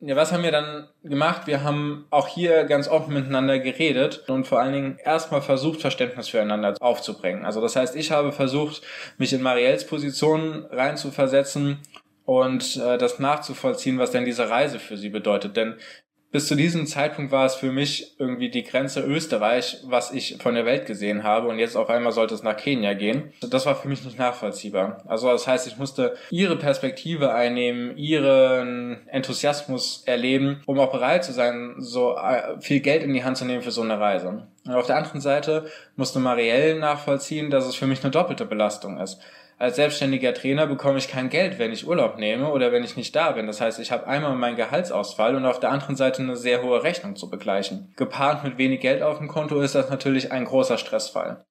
Ja, 0.00 0.14
was 0.14 0.30
haben 0.30 0.44
wir 0.44 0.52
dann 0.52 0.88
gemacht? 1.02 1.48
Wir 1.48 1.64
haben 1.64 2.06
auch 2.10 2.28
hier 2.28 2.64
ganz 2.64 2.86
offen 2.86 3.14
miteinander 3.14 3.58
geredet 3.58 4.28
und 4.28 4.46
vor 4.46 4.60
allen 4.60 4.72
Dingen 4.72 4.98
erstmal 5.02 5.42
versucht, 5.42 5.80
Verständnis 5.80 6.28
füreinander 6.28 6.76
aufzubringen. 6.78 7.44
Also 7.44 7.60
das 7.60 7.74
heißt, 7.74 7.96
ich 7.96 8.12
habe 8.12 8.30
versucht, 8.30 8.82
mich 9.16 9.32
in 9.32 9.42
Marielles 9.42 9.88
Position 9.88 10.66
reinzuversetzen 10.70 11.80
und 12.24 12.76
äh, 12.76 12.96
das 12.96 13.18
nachzuvollziehen, 13.18 13.98
was 13.98 14.12
denn 14.12 14.24
diese 14.24 14.48
Reise 14.48 14.78
für 14.78 14.96
sie 14.96 15.08
bedeutet. 15.08 15.56
Denn 15.56 15.74
bis 16.30 16.46
zu 16.46 16.54
diesem 16.56 16.86
Zeitpunkt 16.86 17.32
war 17.32 17.46
es 17.46 17.54
für 17.54 17.72
mich 17.72 18.14
irgendwie 18.18 18.50
die 18.50 18.62
Grenze 18.62 19.00
Österreich, 19.00 19.78
was 19.84 20.12
ich 20.12 20.36
von 20.40 20.54
der 20.54 20.66
Welt 20.66 20.84
gesehen 20.84 21.22
habe. 21.22 21.48
Und 21.48 21.58
jetzt 21.58 21.74
auf 21.74 21.88
einmal 21.88 22.12
sollte 22.12 22.34
es 22.34 22.42
nach 22.42 22.56
Kenia 22.56 22.92
gehen. 22.92 23.32
Das 23.40 23.64
war 23.64 23.74
für 23.74 23.88
mich 23.88 24.04
nicht 24.04 24.18
nachvollziehbar. 24.18 25.02
Also 25.06 25.28
das 25.28 25.46
heißt, 25.46 25.66
ich 25.66 25.78
musste 25.78 26.16
ihre 26.30 26.56
Perspektive 26.56 27.32
einnehmen, 27.32 27.96
ihren 27.96 29.08
Enthusiasmus 29.08 30.02
erleben, 30.04 30.62
um 30.66 30.78
auch 30.78 30.92
bereit 30.92 31.24
zu 31.24 31.32
sein, 31.32 31.76
so 31.78 32.16
äh, 32.16 32.60
viel 32.60 32.80
Geld 32.80 33.02
in 33.02 33.14
die 33.14 33.24
Hand 33.24 33.38
zu 33.38 33.46
nehmen 33.46 33.62
für 33.62 33.70
so 33.70 33.82
eine 33.82 33.98
Reise. 33.98 34.46
Und 34.66 34.74
auf 34.74 34.86
der 34.86 34.96
anderen 34.96 35.22
Seite 35.22 35.70
musste 35.96 36.18
Marielle 36.18 36.78
nachvollziehen, 36.78 37.50
dass 37.50 37.66
es 37.66 37.74
für 37.74 37.86
mich 37.86 38.02
eine 38.02 38.10
doppelte 38.10 38.44
Belastung 38.44 38.98
ist 39.00 39.18
als 39.58 39.76
selbstständiger 39.76 40.34
Trainer 40.34 40.68
bekomme 40.68 40.98
ich 40.98 41.08
kein 41.08 41.30
Geld, 41.30 41.58
wenn 41.58 41.72
ich 41.72 41.86
Urlaub 41.86 42.16
nehme 42.16 42.50
oder 42.52 42.70
wenn 42.70 42.84
ich 42.84 42.96
nicht 42.96 43.14
da 43.16 43.32
bin. 43.32 43.48
Das 43.48 43.60
heißt, 43.60 43.80
ich 43.80 43.90
habe 43.90 44.06
einmal 44.06 44.34
meinen 44.36 44.56
Gehaltsausfall 44.56 45.34
und 45.34 45.44
auf 45.44 45.58
der 45.58 45.70
anderen 45.70 45.96
Seite 45.96 46.22
eine 46.22 46.36
sehr 46.36 46.62
hohe 46.62 46.84
Rechnung 46.84 47.16
zu 47.16 47.28
begleichen. 47.28 47.92
Gepaart 47.96 48.44
mit 48.44 48.56
wenig 48.56 48.80
Geld 48.80 49.02
auf 49.02 49.18
dem 49.18 49.26
Konto 49.26 49.60
ist 49.60 49.74
das 49.74 49.90
natürlich 49.90 50.30
ein 50.30 50.44
großer 50.44 50.78
Stressfall. 50.78 51.44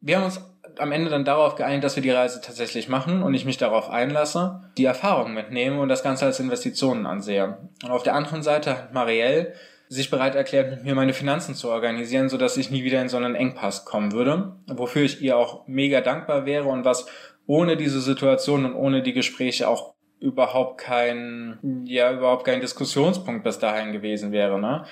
Wir 0.00 0.16
haben 0.16 0.24
uns 0.24 0.40
am 0.78 0.90
Ende 0.90 1.10
dann 1.10 1.24
darauf 1.24 1.54
geeinigt, 1.54 1.84
dass 1.84 1.94
wir 1.94 2.02
die 2.02 2.10
Reise 2.10 2.40
tatsächlich 2.40 2.88
machen 2.88 3.22
und 3.22 3.34
ich 3.34 3.44
mich 3.44 3.56
darauf 3.56 3.88
einlasse, 3.88 4.60
die 4.76 4.84
Erfahrung 4.84 5.32
mitnehme 5.32 5.80
und 5.80 5.88
das 5.88 6.02
Ganze 6.02 6.26
als 6.26 6.40
Investitionen 6.40 7.06
ansehe. 7.06 7.58
Und 7.84 7.90
auf 7.90 8.02
der 8.02 8.14
anderen 8.14 8.42
Seite 8.42 8.72
hat 8.72 8.92
Marielle 8.92 9.54
sich 9.88 10.10
bereit 10.10 10.34
erklärt, 10.34 10.70
mit 10.70 10.84
mir 10.84 10.94
meine 10.94 11.12
Finanzen 11.12 11.54
zu 11.54 11.70
organisieren, 11.70 12.28
so 12.28 12.36
dass 12.36 12.56
ich 12.56 12.70
nie 12.70 12.84
wieder 12.84 13.00
in 13.00 13.08
so 13.08 13.16
einen 13.16 13.34
Engpass 13.34 13.84
kommen 13.84 14.12
würde, 14.12 14.56
wofür 14.66 15.02
ich 15.02 15.22
ihr 15.22 15.36
auch 15.36 15.66
mega 15.68 16.00
dankbar 16.00 16.46
wäre 16.46 16.68
und 16.68 16.84
was 16.84 17.06
ohne 17.46 17.76
diese 17.76 18.00
Situation 18.00 18.64
und 18.64 18.74
ohne 18.74 19.02
die 19.02 19.12
Gespräche 19.12 19.68
auch 19.68 19.94
überhaupt 20.20 20.78
kein, 20.78 21.58
ja, 21.84 22.12
überhaupt 22.12 22.44
kein 22.44 22.60
Diskussionspunkt 22.60 23.44
bis 23.44 23.58
dahin 23.58 23.92
gewesen 23.92 24.32
wäre, 24.32 24.58
ne? 24.58 24.84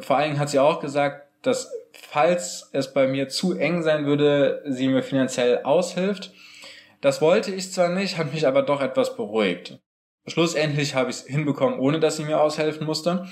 Vor 0.00 0.16
allen 0.16 0.30
Dingen 0.30 0.40
hat 0.40 0.50
sie 0.50 0.58
auch 0.58 0.80
gesagt, 0.80 1.26
dass 1.42 1.72
falls 1.92 2.70
es 2.72 2.92
bei 2.92 3.08
mir 3.08 3.28
zu 3.28 3.56
eng 3.56 3.82
sein 3.82 4.06
würde, 4.06 4.62
sie 4.66 4.88
mir 4.88 5.02
finanziell 5.02 5.62
aushilft. 5.62 6.32
Das 7.00 7.20
wollte 7.20 7.52
ich 7.52 7.72
zwar 7.72 7.88
nicht, 7.88 8.18
hat 8.18 8.32
mich 8.32 8.46
aber 8.46 8.62
doch 8.62 8.82
etwas 8.82 9.16
beruhigt. 9.16 9.78
Schlussendlich 10.26 10.94
habe 10.94 11.10
ich 11.10 11.16
es 11.16 11.26
hinbekommen, 11.26 11.78
ohne 11.78 12.00
dass 12.00 12.16
sie 12.16 12.24
mir 12.24 12.40
aushelfen 12.40 12.86
musste 12.86 13.26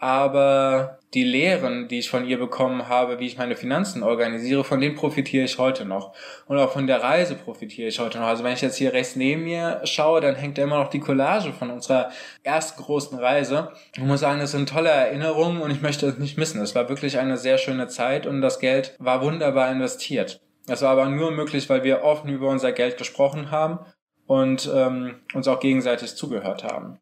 aber 0.00 0.98
die 1.14 1.24
Lehren, 1.24 1.88
die 1.88 2.00
ich 2.00 2.10
von 2.10 2.26
ihr 2.26 2.38
bekommen 2.38 2.88
habe, 2.88 3.20
wie 3.20 3.26
ich 3.26 3.38
meine 3.38 3.56
Finanzen 3.56 4.02
organisiere, 4.02 4.64
von 4.64 4.80
denen 4.80 4.96
profitiere 4.96 5.44
ich 5.44 5.58
heute 5.58 5.84
noch. 5.84 6.12
Und 6.46 6.58
auch 6.58 6.72
von 6.72 6.86
der 6.86 7.02
Reise 7.02 7.36
profitiere 7.36 7.88
ich 7.88 8.00
heute 8.00 8.18
noch. 8.18 8.26
Also 8.26 8.42
wenn 8.42 8.52
ich 8.52 8.60
jetzt 8.60 8.76
hier 8.76 8.92
rechts 8.92 9.14
neben 9.14 9.44
mir 9.44 9.80
schaue, 9.84 10.20
dann 10.20 10.34
hängt 10.34 10.58
da 10.58 10.62
immer 10.62 10.82
noch 10.82 10.90
die 10.90 11.00
Collage 11.00 11.52
von 11.52 11.70
unserer 11.70 12.10
ersten 12.42 12.82
großen 12.82 13.18
Reise. 13.18 13.70
Ich 13.96 14.02
muss 14.02 14.20
sagen, 14.20 14.40
das 14.40 14.50
sind 14.50 14.68
tolle 14.68 14.90
Erinnerungen 14.90 15.62
und 15.62 15.70
ich 15.70 15.82
möchte 15.82 16.06
es 16.06 16.18
nicht 16.18 16.36
missen. 16.36 16.60
Es 16.60 16.74
war 16.74 16.88
wirklich 16.88 17.18
eine 17.18 17.36
sehr 17.36 17.58
schöne 17.58 17.86
Zeit 17.86 18.26
und 18.26 18.40
das 18.40 18.58
Geld 18.58 18.96
war 18.98 19.22
wunderbar 19.22 19.70
investiert. 19.70 20.40
Das 20.66 20.82
war 20.82 20.90
aber 20.90 21.06
nur 21.06 21.30
möglich, 21.30 21.68
weil 21.68 21.84
wir 21.84 22.02
offen 22.02 22.30
über 22.30 22.48
unser 22.48 22.72
Geld 22.72 22.98
gesprochen 22.98 23.50
haben 23.50 23.78
und 24.26 24.70
ähm, 24.74 25.20
uns 25.34 25.46
auch 25.46 25.60
gegenseitig 25.60 26.16
zugehört 26.16 26.64
haben. 26.64 26.98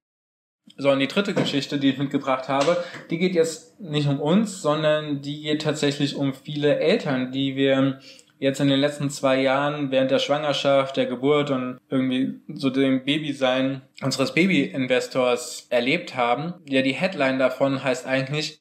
So, 0.83 0.91
und 0.91 0.99
die 0.99 1.07
dritte 1.07 1.33
Geschichte, 1.33 1.79
die 1.79 1.91
ich 1.91 1.99
mitgebracht 1.99 2.49
habe, 2.49 2.77
die 3.09 3.19
geht 3.19 3.37
jetzt 3.37 3.79
nicht 3.79 4.09
um 4.09 4.19
uns, 4.19 4.63
sondern 4.63 5.23
die 5.23 5.41
geht 5.41 5.63
tatsächlich 5.63 6.17
um 6.17 6.35
viele 6.35 6.81
Eltern, 6.81 7.31
die 7.31 7.55
wir 7.55 8.01
jetzt 8.41 8.61
in 8.61 8.67
den 8.67 8.81
letzten 8.81 9.09
zwei 9.09 9.41
Jahren 9.41 9.93
während 9.93 10.11
der 10.11 10.19
Schwangerschaft, 10.19 10.97
der 10.97 11.07
Geburt 11.07 11.53
und 11.53 11.79
irgendwie 11.89 12.41
so 12.53 12.69
dem 12.69 13.05
Babysein 13.05 13.83
unseres 14.03 14.35
Baby-Investors 14.35 15.69
erlebt 15.71 16.17
haben. 16.17 16.55
Ja, 16.69 16.83
die 16.83 16.95
Headline 16.95 17.39
davon 17.39 17.85
heißt 17.85 18.05
eigentlich, 18.05 18.61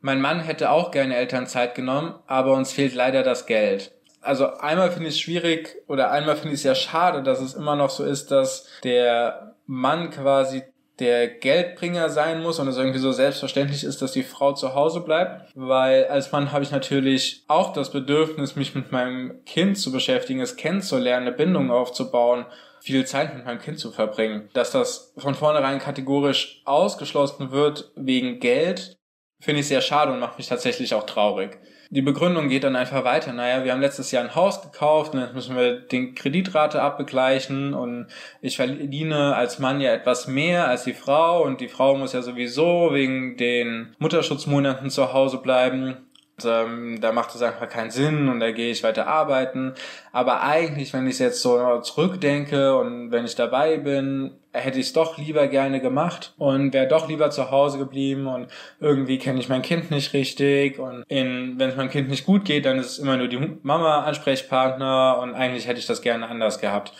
mein 0.00 0.22
Mann 0.22 0.40
hätte 0.40 0.70
auch 0.70 0.90
gerne 0.90 1.16
Elternzeit 1.16 1.74
genommen, 1.74 2.14
aber 2.26 2.54
uns 2.54 2.72
fehlt 2.72 2.94
leider 2.94 3.22
das 3.22 3.44
Geld. 3.44 3.92
Also 4.22 4.54
einmal 4.54 4.90
finde 4.90 5.10
ich 5.10 5.16
es 5.16 5.20
schwierig 5.20 5.76
oder 5.86 6.12
einmal 6.12 6.36
finde 6.36 6.54
ich 6.54 6.60
es 6.60 6.64
ja 6.64 6.74
schade, 6.74 7.22
dass 7.22 7.42
es 7.42 7.52
immer 7.52 7.76
noch 7.76 7.90
so 7.90 8.04
ist, 8.04 8.30
dass 8.30 8.66
der 8.84 9.54
Mann 9.66 10.08
quasi 10.08 10.62
der 10.98 11.28
Geldbringer 11.28 12.10
sein 12.10 12.42
muss 12.42 12.58
und 12.58 12.68
es 12.68 12.76
irgendwie 12.76 12.98
so 12.98 13.12
selbstverständlich 13.12 13.84
ist, 13.84 14.02
dass 14.02 14.12
die 14.12 14.22
Frau 14.22 14.52
zu 14.52 14.74
Hause 14.74 15.00
bleibt, 15.00 15.52
weil 15.54 16.06
als 16.06 16.32
Mann 16.32 16.50
habe 16.50 16.64
ich 16.64 16.70
natürlich 16.70 17.44
auch 17.46 17.72
das 17.72 17.90
Bedürfnis, 17.90 18.56
mich 18.56 18.74
mit 18.74 18.90
meinem 18.90 19.44
Kind 19.44 19.78
zu 19.78 19.92
beschäftigen, 19.92 20.40
es 20.40 20.56
kennenzulernen, 20.56 21.28
eine 21.28 21.36
Bindung 21.36 21.70
aufzubauen, 21.70 22.46
viel 22.80 23.04
Zeit 23.06 23.34
mit 23.34 23.44
meinem 23.44 23.60
Kind 23.60 23.78
zu 23.78 23.90
verbringen. 23.90 24.48
Dass 24.54 24.72
das 24.72 25.12
von 25.16 25.34
vornherein 25.34 25.78
kategorisch 25.78 26.62
ausgeschlossen 26.64 27.50
wird 27.52 27.92
wegen 27.94 28.40
Geld, 28.40 28.96
finde 29.40 29.60
ich 29.60 29.68
sehr 29.68 29.80
schade 29.80 30.12
und 30.12 30.20
macht 30.20 30.38
mich 30.38 30.48
tatsächlich 30.48 30.94
auch 30.94 31.06
traurig. 31.06 31.58
Die 31.90 32.02
Begründung 32.02 32.48
geht 32.48 32.64
dann 32.64 32.76
einfach 32.76 33.04
weiter. 33.04 33.32
Naja, 33.32 33.64
wir 33.64 33.72
haben 33.72 33.80
letztes 33.80 34.10
Jahr 34.10 34.22
ein 34.22 34.34
Haus 34.34 34.60
gekauft 34.60 35.14
und 35.14 35.20
jetzt 35.20 35.34
müssen 35.34 35.56
wir 35.56 35.80
den 35.80 36.14
Kreditrate 36.14 36.82
abbegleichen 36.82 37.72
und 37.72 38.08
ich 38.42 38.56
verdiene 38.56 39.34
als 39.34 39.58
Mann 39.58 39.80
ja 39.80 39.92
etwas 39.92 40.28
mehr 40.28 40.68
als 40.68 40.84
die 40.84 40.92
Frau 40.92 41.42
und 41.42 41.62
die 41.62 41.68
Frau 41.68 41.96
muss 41.96 42.12
ja 42.12 42.20
sowieso 42.20 42.92
wegen 42.92 43.38
den 43.38 43.96
Mutterschutzmonaten 43.98 44.90
zu 44.90 45.14
Hause 45.14 45.38
bleiben 45.38 45.96
ähm, 46.44 47.00
da 47.00 47.12
macht 47.12 47.34
es 47.34 47.42
einfach 47.42 47.68
keinen 47.68 47.90
Sinn 47.90 48.28
und 48.28 48.40
da 48.40 48.50
gehe 48.50 48.70
ich 48.70 48.82
weiter 48.82 49.06
arbeiten. 49.06 49.74
Aber 50.12 50.42
eigentlich, 50.42 50.92
wenn 50.92 51.06
ich 51.06 51.18
jetzt 51.18 51.42
so 51.42 51.78
zurückdenke 51.80 52.76
und 52.76 53.10
wenn 53.10 53.24
ich 53.24 53.34
dabei 53.34 53.78
bin, 53.78 54.32
hätte 54.52 54.78
ich 54.78 54.86
es 54.86 54.92
doch 54.92 55.18
lieber 55.18 55.46
gerne 55.48 55.80
gemacht 55.80 56.34
und 56.38 56.72
wäre 56.72 56.88
doch 56.88 57.08
lieber 57.08 57.30
zu 57.30 57.50
Hause 57.50 57.78
geblieben 57.78 58.26
und 58.26 58.48
irgendwie 58.80 59.18
kenne 59.18 59.40
ich 59.40 59.48
mein 59.48 59.62
Kind 59.62 59.90
nicht 59.90 60.12
richtig 60.14 60.78
und 60.78 61.04
wenn 61.08 61.60
es 61.60 61.76
meinem 61.76 61.90
Kind 61.90 62.08
nicht 62.08 62.26
gut 62.26 62.44
geht, 62.44 62.66
dann 62.66 62.78
ist 62.78 62.92
es 62.92 62.98
immer 62.98 63.16
nur 63.16 63.28
die 63.28 63.58
Mama 63.62 64.00
Ansprechpartner 64.00 65.18
und 65.20 65.34
eigentlich 65.34 65.66
hätte 65.66 65.78
ich 65.78 65.86
das 65.86 66.02
gerne 66.02 66.28
anders 66.28 66.60
gehabt. 66.60 66.92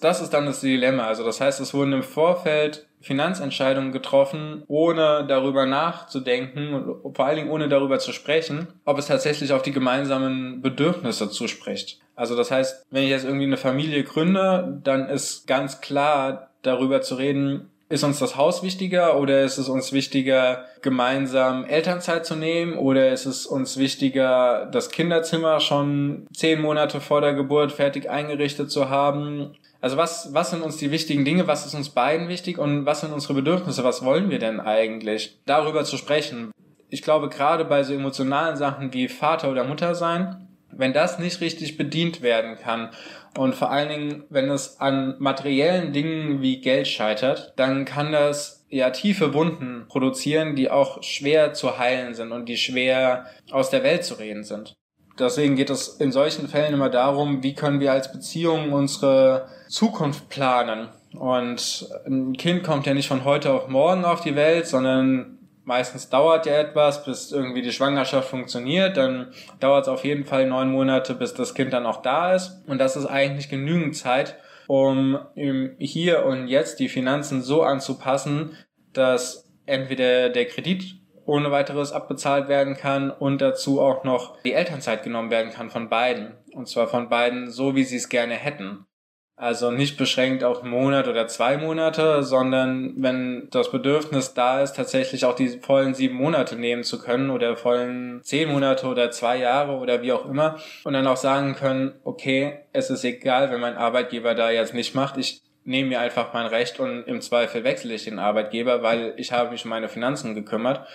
Das 0.00 0.20
ist 0.20 0.30
dann 0.30 0.46
das 0.46 0.60
Dilemma. 0.60 1.06
Also 1.06 1.24
das 1.24 1.40
heißt, 1.40 1.60
es 1.60 1.74
wurden 1.74 1.92
im 1.92 2.02
Vorfeld 2.02 2.86
Finanzentscheidungen 3.02 3.92
getroffen, 3.92 4.62
ohne 4.68 5.26
darüber 5.26 5.66
nachzudenken 5.66 6.74
und 6.74 7.16
vor 7.16 7.26
allen 7.26 7.36
Dingen 7.36 7.50
ohne 7.50 7.68
darüber 7.68 7.98
zu 7.98 8.12
sprechen, 8.12 8.68
ob 8.84 8.98
es 8.98 9.06
tatsächlich 9.06 9.52
auf 9.52 9.62
die 9.62 9.72
gemeinsamen 9.72 10.62
Bedürfnisse 10.62 11.28
zuspricht. 11.28 12.00
Also 12.14 12.36
das 12.36 12.50
heißt, 12.50 12.86
wenn 12.90 13.04
ich 13.04 13.10
jetzt 13.10 13.24
irgendwie 13.24 13.46
eine 13.46 13.56
Familie 13.56 14.04
gründe, 14.04 14.80
dann 14.84 15.08
ist 15.08 15.46
ganz 15.46 15.80
klar 15.80 16.50
darüber 16.62 17.02
zu 17.02 17.16
reden, 17.16 17.68
ist 17.88 18.04
uns 18.04 18.18
das 18.18 18.36
Haus 18.36 18.62
wichtiger 18.62 19.18
oder 19.18 19.42
ist 19.42 19.58
es 19.58 19.68
uns 19.68 19.92
wichtiger, 19.92 20.64
gemeinsam 20.80 21.66
Elternzeit 21.66 22.24
zu 22.24 22.34
nehmen 22.36 22.78
oder 22.78 23.10
ist 23.12 23.26
es 23.26 23.44
uns 23.44 23.76
wichtiger, 23.76 24.66
das 24.72 24.88
Kinderzimmer 24.88 25.60
schon 25.60 26.26
zehn 26.32 26.62
Monate 26.62 27.02
vor 27.02 27.20
der 27.20 27.34
Geburt 27.34 27.70
fertig 27.70 28.08
eingerichtet 28.08 28.70
zu 28.70 28.88
haben 28.88 29.54
also 29.82 29.96
was, 29.96 30.32
was 30.32 30.50
sind 30.50 30.62
uns 30.62 30.76
die 30.76 30.92
wichtigen 30.92 31.24
Dinge, 31.24 31.48
was 31.48 31.66
ist 31.66 31.74
uns 31.74 31.90
beiden 31.90 32.28
wichtig 32.28 32.56
und 32.56 32.86
was 32.86 33.00
sind 33.00 33.12
unsere 33.12 33.34
Bedürfnisse, 33.34 33.82
was 33.82 34.04
wollen 34.04 34.30
wir 34.30 34.38
denn 34.38 34.60
eigentlich? 34.60 35.40
Darüber 35.44 35.84
zu 35.84 35.96
sprechen. 35.96 36.52
Ich 36.88 37.02
glaube, 37.02 37.28
gerade 37.28 37.64
bei 37.64 37.82
so 37.82 37.92
emotionalen 37.92 38.56
Sachen 38.56 38.92
wie 38.94 39.08
Vater 39.08 39.50
oder 39.50 39.64
Mutter 39.64 39.96
sein, 39.96 40.48
wenn 40.70 40.92
das 40.92 41.18
nicht 41.18 41.40
richtig 41.40 41.76
bedient 41.76 42.22
werden 42.22 42.56
kann 42.56 42.90
Und 43.36 43.54
vor 43.54 43.70
allen 43.70 43.88
Dingen, 43.88 44.24
wenn 44.30 44.50
es 44.50 44.80
an 44.80 45.16
materiellen 45.18 45.92
Dingen 45.92 46.42
wie 46.42 46.60
Geld 46.60 46.86
scheitert, 46.86 47.52
dann 47.56 47.84
kann 47.84 48.12
das 48.12 48.64
ja 48.68 48.90
tiefe 48.90 49.34
Wunden 49.34 49.86
produzieren, 49.88 50.54
die 50.54 50.70
auch 50.70 51.02
schwer 51.02 51.54
zu 51.54 51.78
heilen 51.78 52.14
sind 52.14 52.32
und 52.32 52.48
die 52.48 52.56
schwer 52.56 53.26
aus 53.50 53.70
der 53.70 53.82
Welt 53.82 54.04
zu 54.04 54.14
reden 54.14 54.44
sind. 54.44 54.74
Deswegen 55.18 55.56
geht 55.56 55.70
es 55.70 55.88
in 55.88 56.12
solchen 56.12 56.48
Fällen 56.48 56.74
immer 56.74 56.88
darum, 56.88 57.42
wie 57.42 57.54
können 57.54 57.80
wir 57.80 57.92
als 57.92 58.12
Beziehung 58.12 58.72
unsere 58.72 59.48
Zukunft 59.68 60.28
planen. 60.28 60.88
Und 61.14 61.88
ein 62.06 62.32
Kind 62.34 62.62
kommt 62.62 62.86
ja 62.86 62.94
nicht 62.94 63.08
von 63.08 63.24
heute 63.24 63.52
auf 63.52 63.68
morgen 63.68 64.04
auf 64.04 64.22
die 64.22 64.34
Welt, 64.34 64.66
sondern 64.66 65.38
meistens 65.64 66.08
dauert 66.08 66.46
ja 66.46 66.54
etwas, 66.54 67.04
bis 67.04 67.32
irgendwie 67.32 67.62
die 67.62 67.72
Schwangerschaft 67.72 68.28
funktioniert. 68.28 68.96
Dann 68.96 69.32
dauert 69.60 69.84
es 69.84 69.88
auf 69.88 70.04
jeden 70.04 70.24
Fall 70.24 70.46
neun 70.46 70.70
Monate, 70.70 71.14
bis 71.14 71.34
das 71.34 71.54
Kind 71.54 71.72
dann 71.72 71.86
auch 71.86 72.02
da 72.02 72.34
ist. 72.34 72.62
Und 72.66 72.78
das 72.78 72.96
ist 72.96 73.06
eigentlich 73.06 73.48
genügend 73.48 73.96
Zeit, 73.96 74.36
um 74.66 75.18
im 75.34 75.76
Hier 75.78 76.24
und 76.24 76.48
Jetzt 76.48 76.80
die 76.80 76.88
Finanzen 76.88 77.42
so 77.42 77.62
anzupassen, 77.62 78.56
dass 78.92 79.50
entweder 79.66 80.30
der 80.30 80.46
Kredit 80.46 81.01
ohne 81.26 81.50
weiteres 81.50 81.92
abbezahlt 81.92 82.48
werden 82.48 82.76
kann 82.76 83.10
und 83.10 83.40
dazu 83.40 83.80
auch 83.80 84.04
noch 84.04 84.40
die 84.42 84.52
Elternzeit 84.52 85.02
genommen 85.02 85.30
werden 85.30 85.52
kann 85.52 85.70
von 85.70 85.88
beiden. 85.88 86.34
Und 86.52 86.68
zwar 86.68 86.88
von 86.88 87.08
beiden 87.08 87.50
so, 87.50 87.74
wie 87.74 87.84
sie 87.84 87.96
es 87.96 88.08
gerne 88.08 88.34
hätten. 88.34 88.86
Also 89.34 89.70
nicht 89.70 89.96
beschränkt 89.96 90.44
auf 90.44 90.62
einen 90.62 90.70
Monat 90.70 91.08
oder 91.08 91.26
zwei 91.26 91.56
Monate, 91.56 92.22
sondern 92.22 92.94
wenn 92.98 93.48
das 93.50 93.72
Bedürfnis 93.72 94.34
da 94.34 94.62
ist, 94.62 94.74
tatsächlich 94.74 95.24
auch 95.24 95.34
die 95.34 95.48
vollen 95.48 95.94
sieben 95.94 96.14
Monate 96.14 96.54
nehmen 96.54 96.84
zu 96.84 97.00
können 97.00 97.30
oder 97.30 97.56
vollen 97.56 98.20
zehn 98.22 98.48
Monate 98.50 98.86
oder 98.86 99.10
zwei 99.10 99.38
Jahre 99.38 99.78
oder 99.78 100.02
wie 100.02 100.12
auch 100.12 100.26
immer 100.26 100.58
und 100.84 100.92
dann 100.92 101.06
auch 101.06 101.16
sagen 101.16 101.54
können, 101.54 101.94
okay, 102.04 102.58
es 102.72 102.90
ist 102.90 103.04
egal, 103.04 103.50
wenn 103.50 103.60
mein 103.60 103.76
Arbeitgeber 103.76 104.34
da 104.34 104.50
jetzt 104.50 104.74
nicht 104.74 104.94
macht, 104.94 105.16
ich 105.16 105.40
nehme 105.64 105.90
mir 105.90 106.00
einfach 106.00 106.32
mein 106.32 106.46
Recht 106.46 106.80
und 106.80 107.04
im 107.04 107.20
Zweifel 107.20 107.64
wechsle 107.64 107.94
ich 107.94 108.04
den 108.04 108.18
Arbeitgeber, 108.18 108.82
weil 108.82 109.14
ich 109.16 109.32
habe 109.32 109.50
mich 109.50 109.64
um 109.64 109.70
meine 109.70 109.88
Finanzen 109.88 110.34
gekümmert 110.34 110.86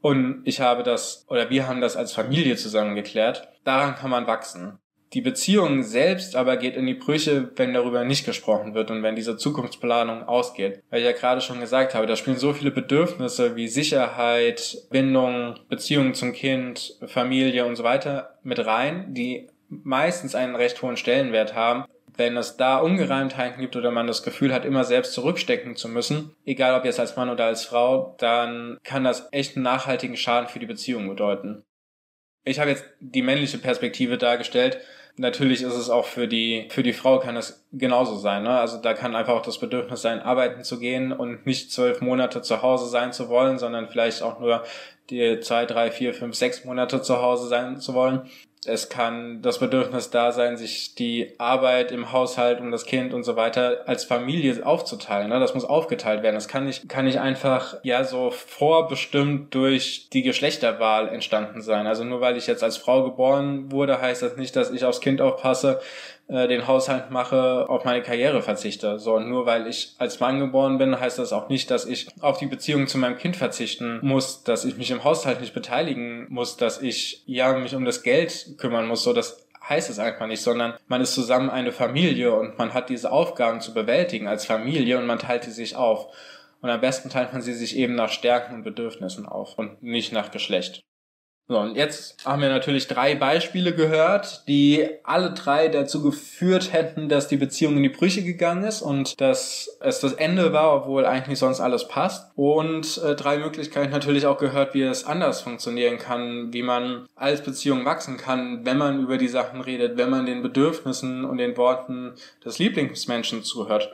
und 0.00 0.42
ich 0.44 0.60
habe 0.60 0.82
das 0.82 1.24
oder 1.28 1.50
wir 1.50 1.66
haben 1.68 1.80
das 1.80 1.96
als 1.96 2.12
Familie 2.12 2.56
zusammen 2.56 2.94
geklärt. 2.94 3.48
Daran 3.64 3.94
kann 3.94 4.10
man 4.10 4.26
wachsen. 4.26 4.78
Die 5.12 5.22
Beziehung 5.22 5.82
selbst 5.82 6.36
aber 6.36 6.56
geht 6.56 6.76
in 6.76 6.86
die 6.86 6.94
Brüche, 6.94 7.50
wenn 7.56 7.74
darüber 7.74 8.04
nicht 8.04 8.24
gesprochen 8.24 8.74
wird 8.74 8.92
und 8.92 9.02
wenn 9.02 9.16
diese 9.16 9.36
Zukunftsplanung 9.36 10.22
ausgeht. 10.22 10.84
Weil 10.88 11.00
ich 11.00 11.06
ja 11.06 11.12
gerade 11.12 11.40
schon 11.40 11.58
gesagt 11.58 11.96
habe, 11.96 12.06
da 12.06 12.14
spielen 12.14 12.36
so 12.36 12.52
viele 12.52 12.70
Bedürfnisse 12.70 13.56
wie 13.56 13.66
Sicherheit, 13.66 14.78
Bindung, 14.90 15.58
Beziehung 15.68 16.14
zum 16.14 16.32
Kind, 16.32 16.96
Familie 17.06 17.66
und 17.66 17.74
so 17.74 17.82
weiter 17.82 18.38
mit 18.44 18.64
rein, 18.64 19.12
die 19.12 19.48
meistens 19.68 20.36
einen 20.36 20.54
recht 20.54 20.80
hohen 20.80 20.96
Stellenwert 20.96 21.56
haben. 21.56 21.86
Wenn 22.16 22.36
es 22.36 22.56
da 22.56 22.78
Ungereimtheiten 22.78 23.60
gibt 23.60 23.76
oder 23.76 23.90
man 23.90 24.06
das 24.06 24.22
Gefühl 24.22 24.52
hat, 24.52 24.64
immer 24.64 24.84
selbst 24.84 25.12
zurückstecken 25.12 25.76
zu 25.76 25.88
müssen, 25.88 26.34
egal 26.44 26.78
ob 26.78 26.84
jetzt 26.84 27.00
als 27.00 27.16
Mann 27.16 27.30
oder 27.30 27.46
als 27.46 27.64
Frau, 27.64 28.14
dann 28.18 28.78
kann 28.84 29.04
das 29.04 29.28
echt 29.32 29.56
einen 29.56 29.64
nachhaltigen 29.64 30.16
Schaden 30.16 30.48
für 30.48 30.58
die 30.58 30.66
Beziehung 30.66 31.08
bedeuten. 31.08 31.64
Ich 32.44 32.58
habe 32.58 32.70
jetzt 32.70 32.84
die 33.00 33.22
männliche 33.22 33.58
Perspektive 33.58 34.18
dargestellt, 34.18 34.80
Natürlich 35.20 35.60
ist 35.60 35.74
es 35.74 35.90
auch 35.90 36.06
für 36.06 36.28
die, 36.28 36.66
für 36.70 36.82
die 36.82 36.94
Frau 36.94 37.18
kann 37.18 37.36
es 37.36 37.66
genauso 37.72 38.16
sein. 38.16 38.42
Ne? 38.42 38.58
Also 38.58 38.78
da 38.78 38.94
kann 38.94 39.14
einfach 39.14 39.34
auch 39.34 39.42
das 39.42 39.58
Bedürfnis 39.58 40.00
sein, 40.00 40.20
arbeiten 40.20 40.64
zu 40.64 40.78
gehen 40.78 41.12
und 41.12 41.44
nicht 41.44 41.72
zwölf 41.72 42.00
Monate 42.00 42.40
zu 42.40 42.62
Hause 42.62 42.88
sein 42.88 43.12
zu 43.12 43.28
wollen, 43.28 43.58
sondern 43.58 43.88
vielleicht 43.88 44.22
auch 44.22 44.40
nur 44.40 44.64
die 45.10 45.40
zwei, 45.40 45.66
drei, 45.66 45.90
vier, 45.90 46.14
fünf, 46.14 46.36
sechs 46.36 46.64
Monate 46.64 47.02
zu 47.02 47.20
Hause 47.20 47.48
sein 47.48 47.80
zu 47.80 47.92
wollen 47.92 48.30
es 48.66 48.90
kann 48.90 49.40
das 49.40 49.58
Bedürfnis 49.58 50.10
da 50.10 50.32
sein, 50.32 50.58
sich 50.58 50.94
die 50.94 51.34
Arbeit 51.38 51.92
im 51.92 52.12
Haushalt 52.12 52.60
um 52.60 52.70
das 52.70 52.84
Kind 52.84 53.14
und 53.14 53.22
so 53.22 53.34
weiter 53.34 53.84
als 53.86 54.04
Familie 54.04 54.66
aufzuteilen. 54.66 55.30
Ne? 55.30 55.40
Das 55.40 55.54
muss 55.54 55.64
aufgeteilt 55.64 56.22
werden. 56.22 56.34
Das 56.34 56.46
kann 56.46 56.66
nicht, 56.66 56.86
kann 56.86 57.06
nicht 57.06 57.20
einfach 57.20 57.76
ja 57.84 58.04
so 58.04 58.30
vorbestimmt 58.30 59.54
durch 59.54 60.10
die 60.10 60.22
Geschlechterwahl 60.22 61.08
entstanden 61.08 61.62
sein. 61.62 61.86
Also 61.86 62.04
nur 62.04 62.20
weil 62.20 62.36
ich 62.36 62.46
jetzt 62.46 62.62
als 62.62 62.76
Frau 62.76 63.02
geboren 63.02 63.72
wurde, 63.72 63.98
heißt 63.98 64.20
das 64.20 64.36
nicht, 64.36 64.54
dass 64.56 64.70
ich 64.70 64.84
aufs 64.84 65.00
Kind 65.00 65.22
aufpasse, 65.22 65.80
äh, 66.30 66.46
den 66.46 66.68
Haushalt 66.68 67.10
mache, 67.10 67.68
auf 67.68 67.84
meine 67.84 68.02
Karriere 68.02 68.40
verzichte. 68.40 69.00
So, 69.00 69.16
und 69.16 69.28
nur 69.28 69.46
weil 69.46 69.66
ich 69.66 69.94
als 69.98 70.20
Mann 70.20 70.38
geboren 70.38 70.78
bin, 70.78 70.98
heißt 70.98 71.18
das 71.18 71.32
auch 71.32 71.48
nicht, 71.48 71.70
dass 71.72 71.86
ich 71.86 72.06
auf 72.20 72.38
die 72.38 72.46
Beziehung 72.46 72.86
zu 72.86 72.98
meinem 72.98 73.18
Kind 73.18 73.36
verzichten 73.36 73.98
muss, 74.02 74.44
dass 74.44 74.64
ich 74.64 74.76
mich 74.76 74.92
im 74.92 75.02
Haushalt 75.02 75.40
nicht 75.40 75.54
beteiligen 75.54 76.26
muss, 76.28 76.56
dass 76.56 76.80
ich 76.80 77.24
ja 77.26 77.52
mich 77.54 77.74
um 77.74 77.84
das 77.84 78.04
Geld 78.04 78.54
kümmern 78.58 78.86
muss. 78.86 79.02
So, 79.02 79.12
das 79.12 79.44
heißt 79.68 79.90
es 79.90 79.98
einfach 79.98 80.28
nicht, 80.28 80.42
sondern 80.42 80.74
man 80.86 81.00
ist 81.00 81.14
zusammen 81.14 81.50
eine 81.50 81.72
Familie 81.72 82.32
und 82.32 82.58
man 82.58 82.74
hat 82.74 82.90
diese 82.90 83.10
Aufgaben 83.10 83.60
zu 83.60 83.74
bewältigen 83.74 84.28
als 84.28 84.46
Familie 84.46 84.98
und 84.98 85.06
man 85.06 85.18
teilt 85.18 85.42
sie 85.44 85.50
sich 85.50 85.74
auf. 85.74 86.14
Und 86.62 86.70
am 86.70 86.80
besten 86.80 87.10
teilt 87.10 87.32
man 87.32 87.42
sie 87.42 87.54
sich 87.54 87.76
eben 87.76 87.96
nach 87.96 88.10
Stärken 88.10 88.54
und 88.54 88.62
Bedürfnissen 88.62 89.26
auf 89.26 89.58
und 89.58 89.82
nicht 89.82 90.12
nach 90.12 90.30
Geschlecht. 90.30 90.80
So, 91.50 91.58
und 91.58 91.74
jetzt 91.74 92.24
haben 92.24 92.42
wir 92.42 92.48
natürlich 92.48 92.86
drei 92.86 93.16
Beispiele 93.16 93.74
gehört, 93.74 94.46
die 94.46 94.86
alle 95.02 95.32
drei 95.32 95.66
dazu 95.66 96.00
geführt 96.00 96.72
hätten, 96.72 97.08
dass 97.08 97.26
die 97.26 97.38
Beziehung 97.38 97.76
in 97.76 97.82
die 97.82 97.88
Brüche 97.88 98.22
gegangen 98.22 98.62
ist 98.62 98.82
und 98.82 99.20
dass 99.20 99.76
es 99.80 99.98
das 99.98 100.12
Ende 100.12 100.52
war, 100.52 100.72
obwohl 100.72 101.04
eigentlich 101.04 101.40
sonst 101.40 101.58
alles 101.58 101.88
passt. 101.88 102.30
Und 102.36 102.98
äh, 102.98 103.16
drei 103.16 103.38
Möglichkeiten 103.38 103.90
natürlich 103.90 104.26
auch 104.26 104.38
gehört, 104.38 104.74
wie 104.74 104.82
es 104.82 105.02
anders 105.02 105.40
funktionieren 105.40 105.98
kann, 105.98 106.52
wie 106.52 106.62
man 106.62 107.08
als 107.16 107.42
Beziehung 107.42 107.84
wachsen 107.84 108.16
kann, 108.16 108.64
wenn 108.64 108.78
man 108.78 109.02
über 109.02 109.18
die 109.18 109.26
Sachen 109.26 109.60
redet, 109.60 109.96
wenn 109.96 110.08
man 110.08 110.26
den 110.26 110.42
Bedürfnissen 110.42 111.24
und 111.24 111.38
den 111.38 111.56
Worten 111.56 112.12
des 112.44 112.60
Lieblingsmenschen 112.60 113.42
zuhört. 113.42 113.90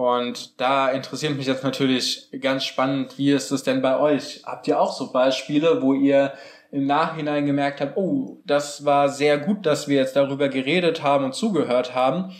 Und 0.00 0.58
da 0.58 0.88
interessiert 0.88 1.36
mich 1.36 1.46
jetzt 1.46 1.62
natürlich 1.62 2.30
ganz 2.40 2.64
spannend, 2.64 3.18
wie 3.18 3.32
ist 3.32 3.50
es 3.50 3.64
denn 3.64 3.82
bei 3.82 3.98
euch? 3.98 4.40
Habt 4.46 4.66
ihr 4.66 4.80
auch 4.80 4.94
so 4.94 5.12
Beispiele, 5.12 5.82
wo 5.82 5.92
ihr 5.92 6.32
im 6.72 6.86
Nachhinein 6.86 7.44
gemerkt 7.44 7.82
habt, 7.82 7.98
oh, 7.98 8.40
das 8.46 8.86
war 8.86 9.10
sehr 9.10 9.36
gut, 9.36 9.66
dass 9.66 9.88
wir 9.88 9.96
jetzt 9.96 10.16
darüber 10.16 10.48
geredet 10.48 11.02
haben 11.02 11.26
und 11.26 11.34
zugehört 11.34 11.94
haben, 11.94 12.32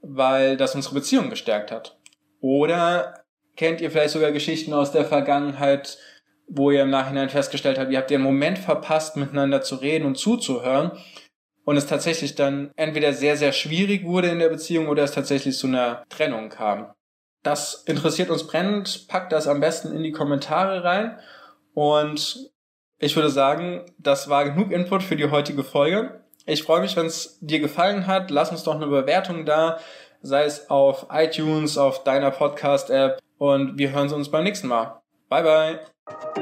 weil 0.00 0.56
das 0.56 0.74
unsere 0.74 0.94
Beziehung 0.94 1.28
gestärkt 1.28 1.70
hat? 1.70 1.98
Oder 2.40 3.22
kennt 3.56 3.82
ihr 3.82 3.90
vielleicht 3.90 4.14
sogar 4.14 4.32
Geschichten 4.32 4.72
aus 4.72 4.90
der 4.90 5.04
Vergangenheit, 5.04 5.98
wo 6.48 6.70
ihr 6.70 6.80
im 6.80 6.90
Nachhinein 6.90 7.28
festgestellt 7.28 7.78
habt, 7.78 7.92
ihr 7.92 7.98
habt 7.98 8.08
den 8.08 8.22
Moment 8.22 8.58
verpasst, 8.58 9.18
miteinander 9.18 9.60
zu 9.60 9.74
reden 9.74 10.06
und 10.06 10.16
zuzuhören 10.16 10.92
und 11.66 11.76
es 11.76 11.84
tatsächlich 11.84 12.36
dann 12.36 12.70
entweder 12.76 13.12
sehr, 13.12 13.36
sehr 13.36 13.52
schwierig 13.52 14.06
wurde 14.06 14.28
in 14.28 14.38
der 14.38 14.48
Beziehung 14.48 14.88
oder 14.88 15.02
es 15.02 15.12
tatsächlich 15.12 15.58
zu 15.58 15.66
einer 15.66 16.04
Trennung 16.08 16.48
kam. 16.48 16.94
Das 17.42 17.82
interessiert 17.86 18.30
uns 18.30 18.46
brennend. 18.46 19.08
Packt 19.08 19.32
das 19.32 19.46
am 19.46 19.60
besten 19.60 19.94
in 19.94 20.02
die 20.02 20.12
Kommentare 20.12 20.84
rein. 20.84 21.18
Und 21.74 22.50
ich 22.98 23.16
würde 23.16 23.30
sagen, 23.30 23.86
das 23.98 24.28
war 24.28 24.44
genug 24.44 24.70
Input 24.70 25.02
für 25.02 25.16
die 25.16 25.30
heutige 25.30 25.64
Folge. 25.64 26.20
Ich 26.46 26.62
freue 26.62 26.80
mich, 26.80 26.96
wenn 26.96 27.06
es 27.06 27.38
dir 27.40 27.60
gefallen 27.60 28.06
hat. 28.06 28.30
Lass 28.30 28.50
uns 28.50 28.62
doch 28.62 28.74
eine 28.74 28.86
Bewertung 28.86 29.44
da, 29.44 29.78
sei 30.22 30.44
es 30.44 30.70
auf 30.70 31.06
iTunes, 31.10 31.78
auf 31.78 32.04
deiner 32.04 32.30
Podcast-App. 32.30 33.20
Und 33.38 33.78
wir 33.78 33.90
hören 33.90 34.12
uns 34.12 34.30
beim 34.30 34.44
nächsten 34.44 34.68
Mal. 34.68 35.02
Bye, 35.28 35.42
bye. 35.42 36.41